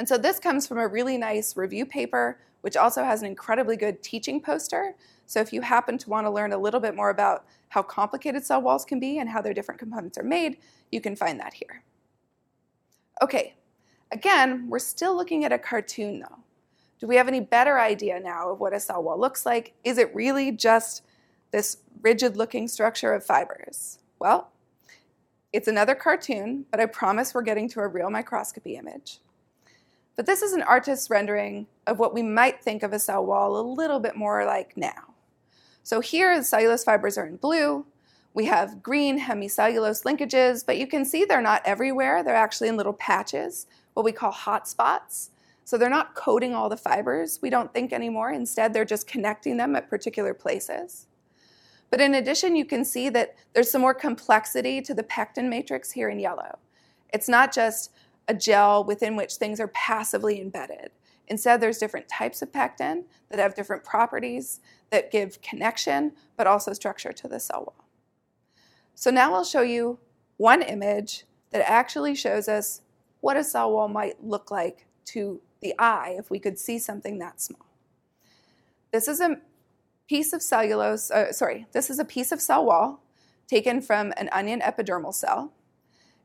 And 0.01 0.09
so 0.09 0.17
this 0.17 0.39
comes 0.39 0.67
from 0.67 0.79
a 0.79 0.89
really 0.89 1.19
nice 1.19 1.59
review 1.59 1.85
paper, 1.85 2.39
which 2.63 2.75
also 2.75 3.05
has 3.05 3.21
an 3.21 3.27
incredibly 3.27 3.77
good 3.77 4.03
teaching 4.03 4.41
poster. 4.41 4.95
So 5.27 5.41
if 5.41 5.53
you 5.53 5.61
happen 5.61 5.99
to 5.99 6.09
want 6.09 6.27
to 6.27 6.31
learn 6.31 6.55
a 6.55 6.57
little 6.57 6.81
bit 6.81 6.97
more 6.97 7.11
about 7.11 7.45
how 7.69 7.83
complicated 7.83 8.43
cell 8.43 8.63
walls 8.63 8.87
can 8.87 8.99
be 8.99 9.19
and 9.19 9.29
how 9.29 9.43
their 9.43 9.53
different 9.53 9.79
components 9.79 10.17
are 10.17 10.23
made, 10.23 10.57
you 10.91 11.03
can 11.03 11.17
find 11.17 11.39
that 11.39 11.53
here. 11.53 11.83
Okay, 13.21 13.57
again, 14.11 14.71
we're 14.71 14.79
still 14.79 15.15
looking 15.15 15.45
at 15.45 15.53
a 15.53 15.59
cartoon 15.59 16.21
though. 16.21 16.39
Do 16.99 17.07
we 17.07 17.17
have 17.17 17.29
any 17.29 17.41
better 17.41 17.79
idea 17.79 18.19
now 18.21 18.53
of 18.53 18.59
what 18.59 18.73
a 18.73 18.81
cell 18.81 19.03
wall 19.03 19.21
looks 19.21 19.45
like? 19.45 19.75
Is 19.85 19.99
it 19.99 20.15
really 20.15 20.51
just 20.51 21.05
this 21.51 21.77
rigid 22.01 22.39
looking 22.39 22.69
structure 22.69 23.13
of 23.13 23.23
fibers? 23.23 23.99
Well, 24.19 24.51
it's 25.53 25.69
another 25.69 25.95
cartoon, 25.95 26.65
but 26.71 26.81
I 26.81 26.87
promise 26.87 27.35
we're 27.35 27.43
getting 27.43 27.69
to 27.69 27.81
a 27.81 27.87
real 27.87 28.09
microscopy 28.09 28.77
image. 28.77 29.21
But 30.21 30.27
this 30.27 30.43
is 30.43 30.53
an 30.53 30.61
artist's 30.61 31.09
rendering 31.09 31.67
of 31.87 31.99
what 31.99 32.13
we 32.13 32.23
might 32.23 32.63
think 32.63 32.83
of 32.83 32.93
a 32.93 32.99
cell 32.99 33.25
wall 33.25 33.57
a 33.57 33.65
little 33.65 33.99
bit 34.01 34.17
more 34.17 34.45
like 34.45 34.77
now. 34.77 35.15
So 35.83 36.01
here 36.01 36.37
the 36.37 36.45
cellulose 36.45 36.85
fibers 36.85 37.17
are 37.17 37.25
in 37.25 37.37
blue. 37.37 37.87
We 38.35 38.45
have 38.45 38.83
green 38.83 39.19
hemicellulose 39.19 40.05
linkages, 40.05 40.63
but 40.67 40.77
you 40.77 40.87
can 40.87 41.07
see 41.07 41.25
they're 41.25 41.41
not 41.41 41.63
everywhere. 41.65 42.23
They're 42.23 42.35
actually 42.35 42.69
in 42.69 42.77
little 42.77 42.93
patches, 42.93 43.67
what 43.95 44.05
we 44.05 44.13
call 44.13 44.31
hot 44.31 44.69
spots. 44.69 45.31
So 45.65 45.79
they're 45.79 45.89
not 45.89 46.15
coating 46.15 46.55
all 46.55 46.69
the 46.69 46.77
fibers, 46.77 47.39
we 47.41 47.49
don't 47.49 47.73
think 47.73 47.91
anymore. 47.91 48.31
Instead, 48.31 48.75
they're 48.75 48.85
just 48.85 49.07
connecting 49.07 49.57
them 49.57 49.75
at 49.75 49.89
particular 49.89 50.35
places. 50.35 51.07
But 51.89 52.03
in 52.03 52.13
addition, 52.15 52.57
you 52.57 52.67
can 52.67 52.85
see 52.85 53.09
that 53.09 53.37
there's 53.55 53.71
some 53.71 53.81
more 53.81 53.95
complexity 53.95 54.83
to 54.83 54.93
the 54.93 55.03
pectin 55.03 55.49
matrix 55.49 55.93
here 55.93 56.11
in 56.11 56.21
yellow. 56.21 56.59
It's 57.11 57.27
not 57.27 57.55
just 57.55 57.91
a 58.31 58.35
gel 58.35 58.85
within 58.85 59.16
which 59.16 59.35
things 59.35 59.59
are 59.59 59.69
passively 59.69 60.40
embedded. 60.40 60.93
Instead, 61.27 61.61
there's 61.61 61.79
different 61.79 62.09
types 62.09 62.43
of 62.43 62.53
pectin 62.53 63.05
that 63.29 63.40
have 63.40 63.57
different 63.57 63.83
properties 63.83 64.61
that 64.90 65.11
give 65.11 65.43
connection, 65.43 66.12
but 66.37 66.47
also 66.47 66.73
structure 66.73 67.12
to 67.12 67.27
the 67.27 67.40
cell 67.40 67.64
wall. 67.66 67.85
So 68.95 69.11
now 69.11 69.35
I'll 69.35 69.45
show 69.45 69.62
you 69.62 69.99
one 70.37 70.62
image 70.62 71.25
that 71.51 71.69
actually 71.69 72.14
shows 72.14 72.47
us 72.47 72.83
what 73.19 73.37
a 73.37 73.43
cell 73.43 73.73
wall 73.73 73.88
might 73.88 74.23
look 74.23 74.53
like 74.53 74.87
to 75.07 75.40
the 75.61 75.75
eye 75.77 76.14
if 76.16 76.31
we 76.31 76.38
could 76.38 76.57
see 76.57 76.79
something 76.79 77.19
that 77.19 77.40
small. 77.40 77.66
This 78.93 79.09
is 79.09 79.21
a 79.21 79.38
piece 80.09 80.33
of 80.33 80.40
cellulose, 80.40 81.11
uh, 81.11 81.33
sorry, 81.33 81.66
this 81.73 81.90
is 81.90 81.99
a 81.99 82.05
piece 82.05 82.31
of 82.31 82.40
cell 82.40 82.64
wall 82.64 83.03
taken 83.49 83.81
from 83.81 84.12
an 84.16 84.29
onion 84.31 84.61
epidermal 84.61 85.14
cell. 85.14 85.53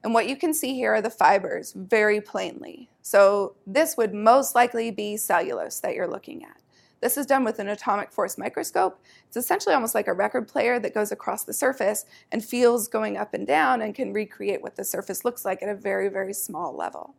And 0.06 0.14
what 0.14 0.30
you 0.30 0.38
can 0.38 0.54
see 0.54 0.76
here 0.76 0.94
are 0.94 1.02
the 1.02 1.10
fibers 1.10 1.74
very 1.76 2.22
plainly. 2.22 2.92
So 3.02 3.56
this 3.66 3.98
would 3.98 4.14
most 4.14 4.54
likely 4.54 4.92
be 4.92 5.18
cellulose 5.18 5.80
that 5.80 5.96
you're 5.96 6.08
looking 6.08 6.44
at. 6.44 6.62
This 7.02 7.18
is 7.18 7.26
done 7.26 7.44
with 7.44 7.58
an 7.58 7.70
atomic 7.70 8.12
force 8.12 8.38
microscope. 8.38 9.02
It's 9.28 9.36
essentially 9.36 9.74
almost 9.74 9.96
like 9.96 10.08
a 10.08 10.14
record 10.14 10.48
player 10.48 10.78
that 10.78 10.94
goes 10.94 11.12
across 11.12 11.44
the 11.44 11.54
surface 11.54 12.06
and 12.32 12.46
feels 12.46 12.88
going 12.88 13.18
up 13.18 13.34
and 13.34 13.48
down 13.48 13.82
and 13.82 13.96
can 13.96 14.14
recreate 14.14 14.62
what 14.62 14.76
the 14.76 14.84
surface 14.84 15.26
looks 15.26 15.44
like 15.44 15.64
at 15.64 15.70
a 15.70 15.76
very, 15.76 16.08
very 16.08 16.36
small 16.36 16.76
level. 16.76 17.16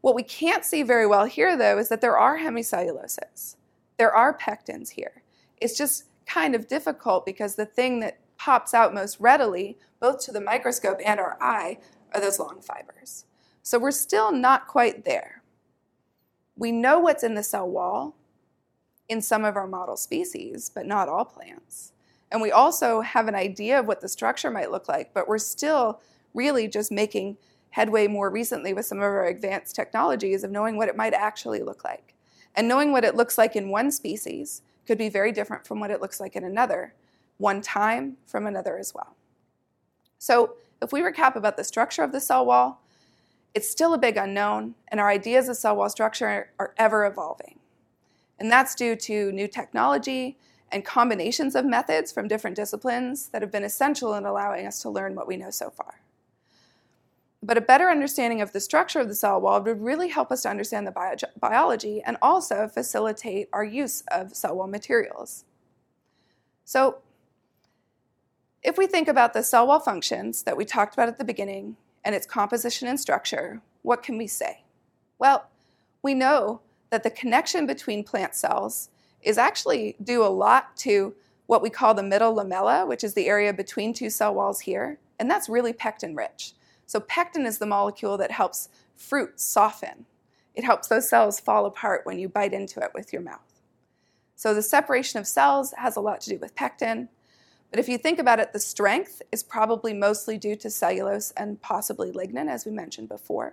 What 0.00 0.14
we 0.14 0.22
can't 0.22 0.64
see 0.64 0.82
very 0.82 1.06
well 1.06 1.26
here, 1.26 1.58
though, 1.58 1.76
is 1.76 1.90
that 1.90 2.00
there 2.00 2.16
are 2.16 2.38
hemicelluloses. 2.38 3.56
There 3.98 4.14
are 4.14 4.38
pectins 4.38 4.88
here. 4.88 5.22
It's 5.58 5.76
just 5.76 6.04
kind 6.24 6.54
of 6.54 6.68
difficult 6.68 7.26
because 7.26 7.54
the 7.54 7.66
thing 7.66 8.00
that 8.00 8.18
pops 8.38 8.72
out 8.72 8.94
most 8.94 9.20
readily, 9.20 9.76
both 10.00 10.20
to 10.24 10.32
the 10.32 10.40
microscope 10.40 11.00
and 11.04 11.20
our 11.20 11.36
eye, 11.40 11.78
are 12.14 12.20
those 12.20 12.38
long 12.38 12.60
fibers. 12.60 13.24
So 13.62 13.78
we're 13.78 13.90
still 13.90 14.32
not 14.32 14.66
quite 14.66 15.04
there. 15.04 15.42
We 16.56 16.72
know 16.72 16.98
what's 16.98 17.24
in 17.24 17.34
the 17.34 17.42
cell 17.42 17.68
wall 17.68 18.16
in 19.08 19.20
some 19.20 19.44
of 19.44 19.56
our 19.56 19.66
model 19.66 19.96
species, 19.96 20.70
but 20.74 20.86
not 20.86 21.08
all 21.08 21.24
plants. 21.24 21.92
And 22.30 22.40
we 22.40 22.50
also 22.50 23.00
have 23.00 23.28
an 23.28 23.34
idea 23.34 23.78
of 23.78 23.86
what 23.86 24.00
the 24.00 24.08
structure 24.08 24.50
might 24.50 24.70
look 24.70 24.88
like, 24.88 25.12
but 25.14 25.28
we're 25.28 25.38
still 25.38 26.00
really 26.34 26.68
just 26.68 26.90
making 26.90 27.36
headway 27.70 28.06
more 28.06 28.30
recently 28.30 28.72
with 28.72 28.86
some 28.86 28.98
of 28.98 29.04
our 29.04 29.26
advanced 29.26 29.76
technologies 29.76 30.42
of 30.42 30.50
knowing 30.50 30.76
what 30.76 30.88
it 30.88 30.96
might 30.96 31.12
actually 31.12 31.62
look 31.62 31.84
like. 31.84 32.14
And 32.54 32.68
knowing 32.68 32.90
what 32.90 33.04
it 33.04 33.14
looks 33.14 33.36
like 33.36 33.54
in 33.54 33.68
one 33.68 33.90
species 33.90 34.62
could 34.86 34.96
be 34.96 35.08
very 35.08 35.30
different 35.30 35.66
from 35.66 35.78
what 35.78 35.90
it 35.90 36.00
looks 36.00 36.20
like 36.20 36.36
in 36.36 36.44
another, 36.44 36.94
one 37.36 37.60
time 37.60 38.16
from 38.26 38.46
another 38.46 38.78
as 38.78 38.94
well. 38.94 39.14
So, 40.26 40.54
if 40.82 40.90
we 40.90 41.02
recap 41.02 41.36
about 41.36 41.56
the 41.56 41.62
structure 41.62 42.02
of 42.02 42.10
the 42.10 42.18
cell 42.18 42.44
wall, 42.44 42.82
it's 43.54 43.70
still 43.70 43.94
a 43.94 43.98
big 43.98 44.16
unknown, 44.16 44.74
and 44.88 44.98
our 44.98 45.08
ideas 45.08 45.48
of 45.48 45.56
cell 45.56 45.76
wall 45.76 45.88
structure 45.88 46.50
are 46.58 46.74
ever 46.78 47.06
evolving. 47.06 47.60
And 48.36 48.50
that's 48.50 48.74
due 48.74 48.96
to 48.96 49.30
new 49.30 49.46
technology 49.46 50.36
and 50.72 50.84
combinations 50.84 51.54
of 51.54 51.64
methods 51.64 52.10
from 52.10 52.26
different 52.26 52.56
disciplines 52.56 53.28
that 53.28 53.40
have 53.40 53.52
been 53.52 53.62
essential 53.62 54.14
in 54.14 54.26
allowing 54.26 54.66
us 54.66 54.82
to 54.82 54.90
learn 54.90 55.14
what 55.14 55.28
we 55.28 55.36
know 55.36 55.50
so 55.50 55.70
far. 55.70 56.00
But 57.40 57.56
a 57.56 57.60
better 57.60 57.88
understanding 57.88 58.40
of 58.40 58.50
the 58.50 58.58
structure 58.58 58.98
of 58.98 59.06
the 59.06 59.14
cell 59.14 59.40
wall 59.40 59.62
would 59.62 59.80
really 59.80 60.08
help 60.08 60.32
us 60.32 60.42
to 60.42 60.48
understand 60.50 60.88
the 60.88 60.90
bio- 60.90 61.14
biology 61.38 62.02
and 62.04 62.16
also 62.20 62.66
facilitate 62.66 63.48
our 63.52 63.62
use 63.64 64.02
of 64.10 64.34
cell 64.34 64.56
wall 64.56 64.66
materials. 64.66 65.44
So, 66.64 66.98
if 68.66 68.76
we 68.76 68.88
think 68.88 69.06
about 69.06 69.32
the 69.32 69.44
cell 69.44 69.68
wall 69.68 69.78
functions 69.78 70.42
that 70.42 70.56
we 70.56 70.64
talked 70.64 70.92
about 70.92 71.06
at 71.06 71.18
the 71.18 71.24
beginning 71.24 71.76
and 72.04 72.16
its 72.16 72.26
composition 72.26 72.88
and 72.88 72.98
structure, 72.98 73.62
what 73.82 74.02
can 74.02 74.18
we 74.18 74.26
say? 74.26 74.64
Well, 75.20 75.48
we 76.02 76.14
know 76.14 76.60
that 76.90 77.04
the 77.04 77.10
connection 77.10 77.64
between 77.64 78.02
plant 78.02 78.34
cells 78.34 78.90
is 79.22 79.38
actually 79.38 79.94
due 80.02 80.24
a 80.24 80.26
lot 80.26 80.76
to 80.78 81.14
what 81.46 81.62
we 81.62 81.70
call 81.70 81.94
the 81.94 82.02
middle 82.02 82.34
lamella, 82.34 82.88
which 82.88 83.04
is 83.04 83.14
the 83.14 83.28
area 83.28 83.52
between 83.52 83.94
two 83.94 84.10
cell 84.10 84.34
walls 84.34 84.58
here, 84.58 84.98
and 85.20 85.30
that's 85.30 85.48
really 85.48 85.72
pectin 85.72 86.16
rich. 86.16 86.52
So, 86.86 86.98
pectin 86.98 87.46
is 87.46 87.58
the 87.58 87.66
molecule 87.66 88.18
that 88.18 88.32
helps 88.32 88.68
fruit 88.96 89.40
soften. 89.40 90.06
It 90.56 90.64
helps 90.64 90.88
those 90.88 91.08
cells 91.08 91.38
fall 91.38 91.66
apart 91.66 92.00
when 92.04 92.18
you 92.18 92.28
bite 92.28 92.52
into 92.52 92.80
it 92.80 92.90
with 92.94 93.12
your 93.12 93.22
mouth. 93.22 93.60
So, 94.34 94.54
the 94.54 94.62
separation 94.62 95.20
of 95.20 95.26
cells 95.28 95.72
has 95.76 95.94
a 95.94 96.00
lot 96.00 96.20
to 96.22 96.30
do 96.30 96.38
with 96.38 96.56
pectin, 96.56 97.08
but 97.76 97.80
if 97.80 97.90
you 97.90 97.98
think 97.98 98.18
about 98.18 98.40
it, 98.40 98.54
the 98.54 98.58
strength 98.58 99.20
is 99.30 99.42
probably 99.42 99.92
mostly 99.92 100.38
due 100.38 100.56
to 100.56 100.70
cellulose 100.70 101.32
and 101.32 101.60
possibly 101.60 102.10
lignin, 102.10 102.48
as 102.48 102.64
we 102.64 102.72
mentioned 102.72 103.06
before. 103.06 103.52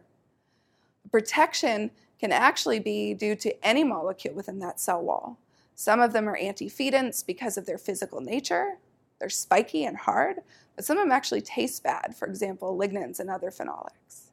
Protection 1.11 1.91
can 2.21 2.31
actually 2.31 2.79
be 2.79 3.13
due 3.13 3.35
to 3.35 3.53
any 3.67 3.83
molecule 3.83 4.33
within 4.33 4.59
that 4.59 4.79
cell 4.79 5.01
wall. 5.01 5.39
Some 5.75 5.99
of 5.99 6.13
them 6.13 6.29
are 6.29 6.39
antifeedants 6.39 7.25
because 7.25 7.57
of 7.57 7.65
their 7.65 7.77
physical 7.77 8.21
nature. 8.21 8.77
They're 9.19 9.27
spiky 9.27 9.83
and 9.83 9.97
hard, 9.97 10.37
but 10.77 10.85
some 10.85 10.97
of 10.97 11.03
them 11.03 11.11
actually 11.11 11.41
taste 11.41 11.83
bad, 11.83 12.15
for 12.15 12.25
example, 12.25 12.77
lignans 12.77 13.19
and 13.19 13.29
other 13.29 13.51
phenolics. 13.51 14.29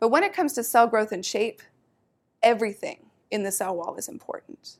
But 0.00 0.10
when 0.10 0.22
it 0.22 0.34
comes 0.34 0.52
to 0.52 0.62
cell 0.62 0.86
growth 0.86 1.12
and 1.12 1.24
shape, 1.24 1.62
everything 2.42 3.06
in 3.30 3.42
the 3.42 3.52
cell 3.52 3.74
wall 3.74 3.96
is 3.96 4.08
important. 4.10 4.76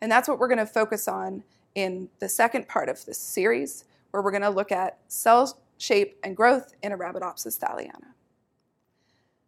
And 0.00 0.12
that's 0.12 0.28
what 0.28 0.38
we're 0.38 0.46
going 0.46 0.58
to 0.58 0.66
focus 0.66 1.08
on 1.08 1.42
in 1.76 2.08
the 2.18 2.28
second 2.28 2.66
part 2.66 2.88
of 2.88 3.04
this 3.04 3.18
series, 3.18 3.84
where 4.10 4.22
we're 4.22 4.32
going 4.32 4.42
to 4.42 4.50
look 4.50 4.72
at 4.72 4.98
cell 5.06 5.58
shape 5.78 6.18
and 6.24 6.36
growth 6.36 6.74
in 6.82 6.90
Arabidopsis 6.90 7.58
thaliana. 7.58 8.14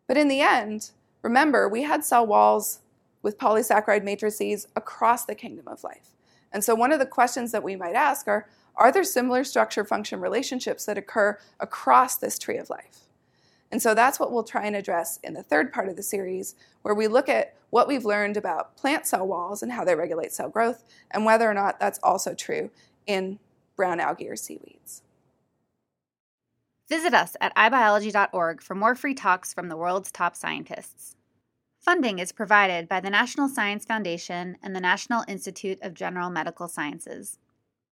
But 0.06 0.18
in 0.18 0.28
the 0.28 0.42
end, 0.42 0.90
remember, 1.22 1.68
we 1.68 1.82
had 1.82 2.04
cell 2.04 2.26
walls 2.26 2.80
with 3.22 3.38
polysaccharide 3.38 4.04
matrices 4.04 4.68
across 4.76 5.24
the 5.24 5.34
kingdom 5.34 5.66
of 5.66 5.82
life. 5.82 6.14
And 6.52 6.62
so, 6.62 6.74
one 6.74 6.92
of 6.92 6.98
the 6.98 7.06
questions 7.06 7.50
that 7.52 7.64
we 7.64 7.76
might 7.76 7.94
ask 7.94 8.28
are 8.28 8.46
Are 8.76 8.92
there 8.92 9.04
similar 9.04 9.42
structure 9.42 9.84
function 9.84 10.20
relationships 10.20 10.84
that 10.84 10.98
occur 10.98 11.38
across 11.58 12.16
this 12.16 12.38
tree 12.38 12.58
of 12.58 12.70
life? 12.70 13.07
And 13.70 13.82
so 13.82 13.94
that's 13.94 14.18
what 14.18 14.32
we'll 14.32 14.44
try 14.44 14.66
and 14.66 14.76
address 14.76 15.18
in 15.22 15.34
the 15.34 15.42
third 15.42 15.72
part 15.72 15.88
of 15.88 15.96
the 15.96 16.02
series, 16.02 16.54
where 16.82 16.94
we 16.94 17.06
look 17.06 17.28
at 17.28 17.54
what 17.70 17.86
we've 17.86 18.04
learned 18.04 18.36
about 18.36 18.76
plant 18.76 19.06
cell 19.06 19.26
walls 19.26 19.62
and 19.62 19.72
how 19.72 19.84
they 19.84 19.94
regulate 19.94 20.32
cell 20.32 20.48
growth, 20.48 20.84
and 21.10 21.24
whether 21.24 21.48
or 21.48 21.54
not 21.54 21.78
that's 21.78 22.00
also 22.02 22.34
true 22.34 22.70
in 23.06 23.38
brown 23.76 24.00
algae 24.00 24.28
or 24.28 24.36
seaweeds. 24.36 25.02
Visit 26.88 27.12
us 27.12 27.36
at 27.40 27.54
ibiology.org 27.54 28.62
for 28.62 28.74
more 28.74 28.94
free 28.94 29.12
talks 29.12 29.52
from 29.52 29.68
the 29.68 29.76
world's 29.76 30.10
top 30.10 30.34
scientists. 30.34 31.16
Funding 31.78 32.18
is 32.18 32.32
provided 32.32 32.88
by 32.88 33.00
the 33.00 33.10
National 33.10 33.48
Science 33.48 33.84
Foundation 33.84 34.56
and 34.62 34.74
the 34.74 34.80
National 34.80 35.24
Institute 35.28 35.78
of 35.82 35.94
General 35.94 36.30
Medical 36.30 36.66
Sciences. 36.66 37.38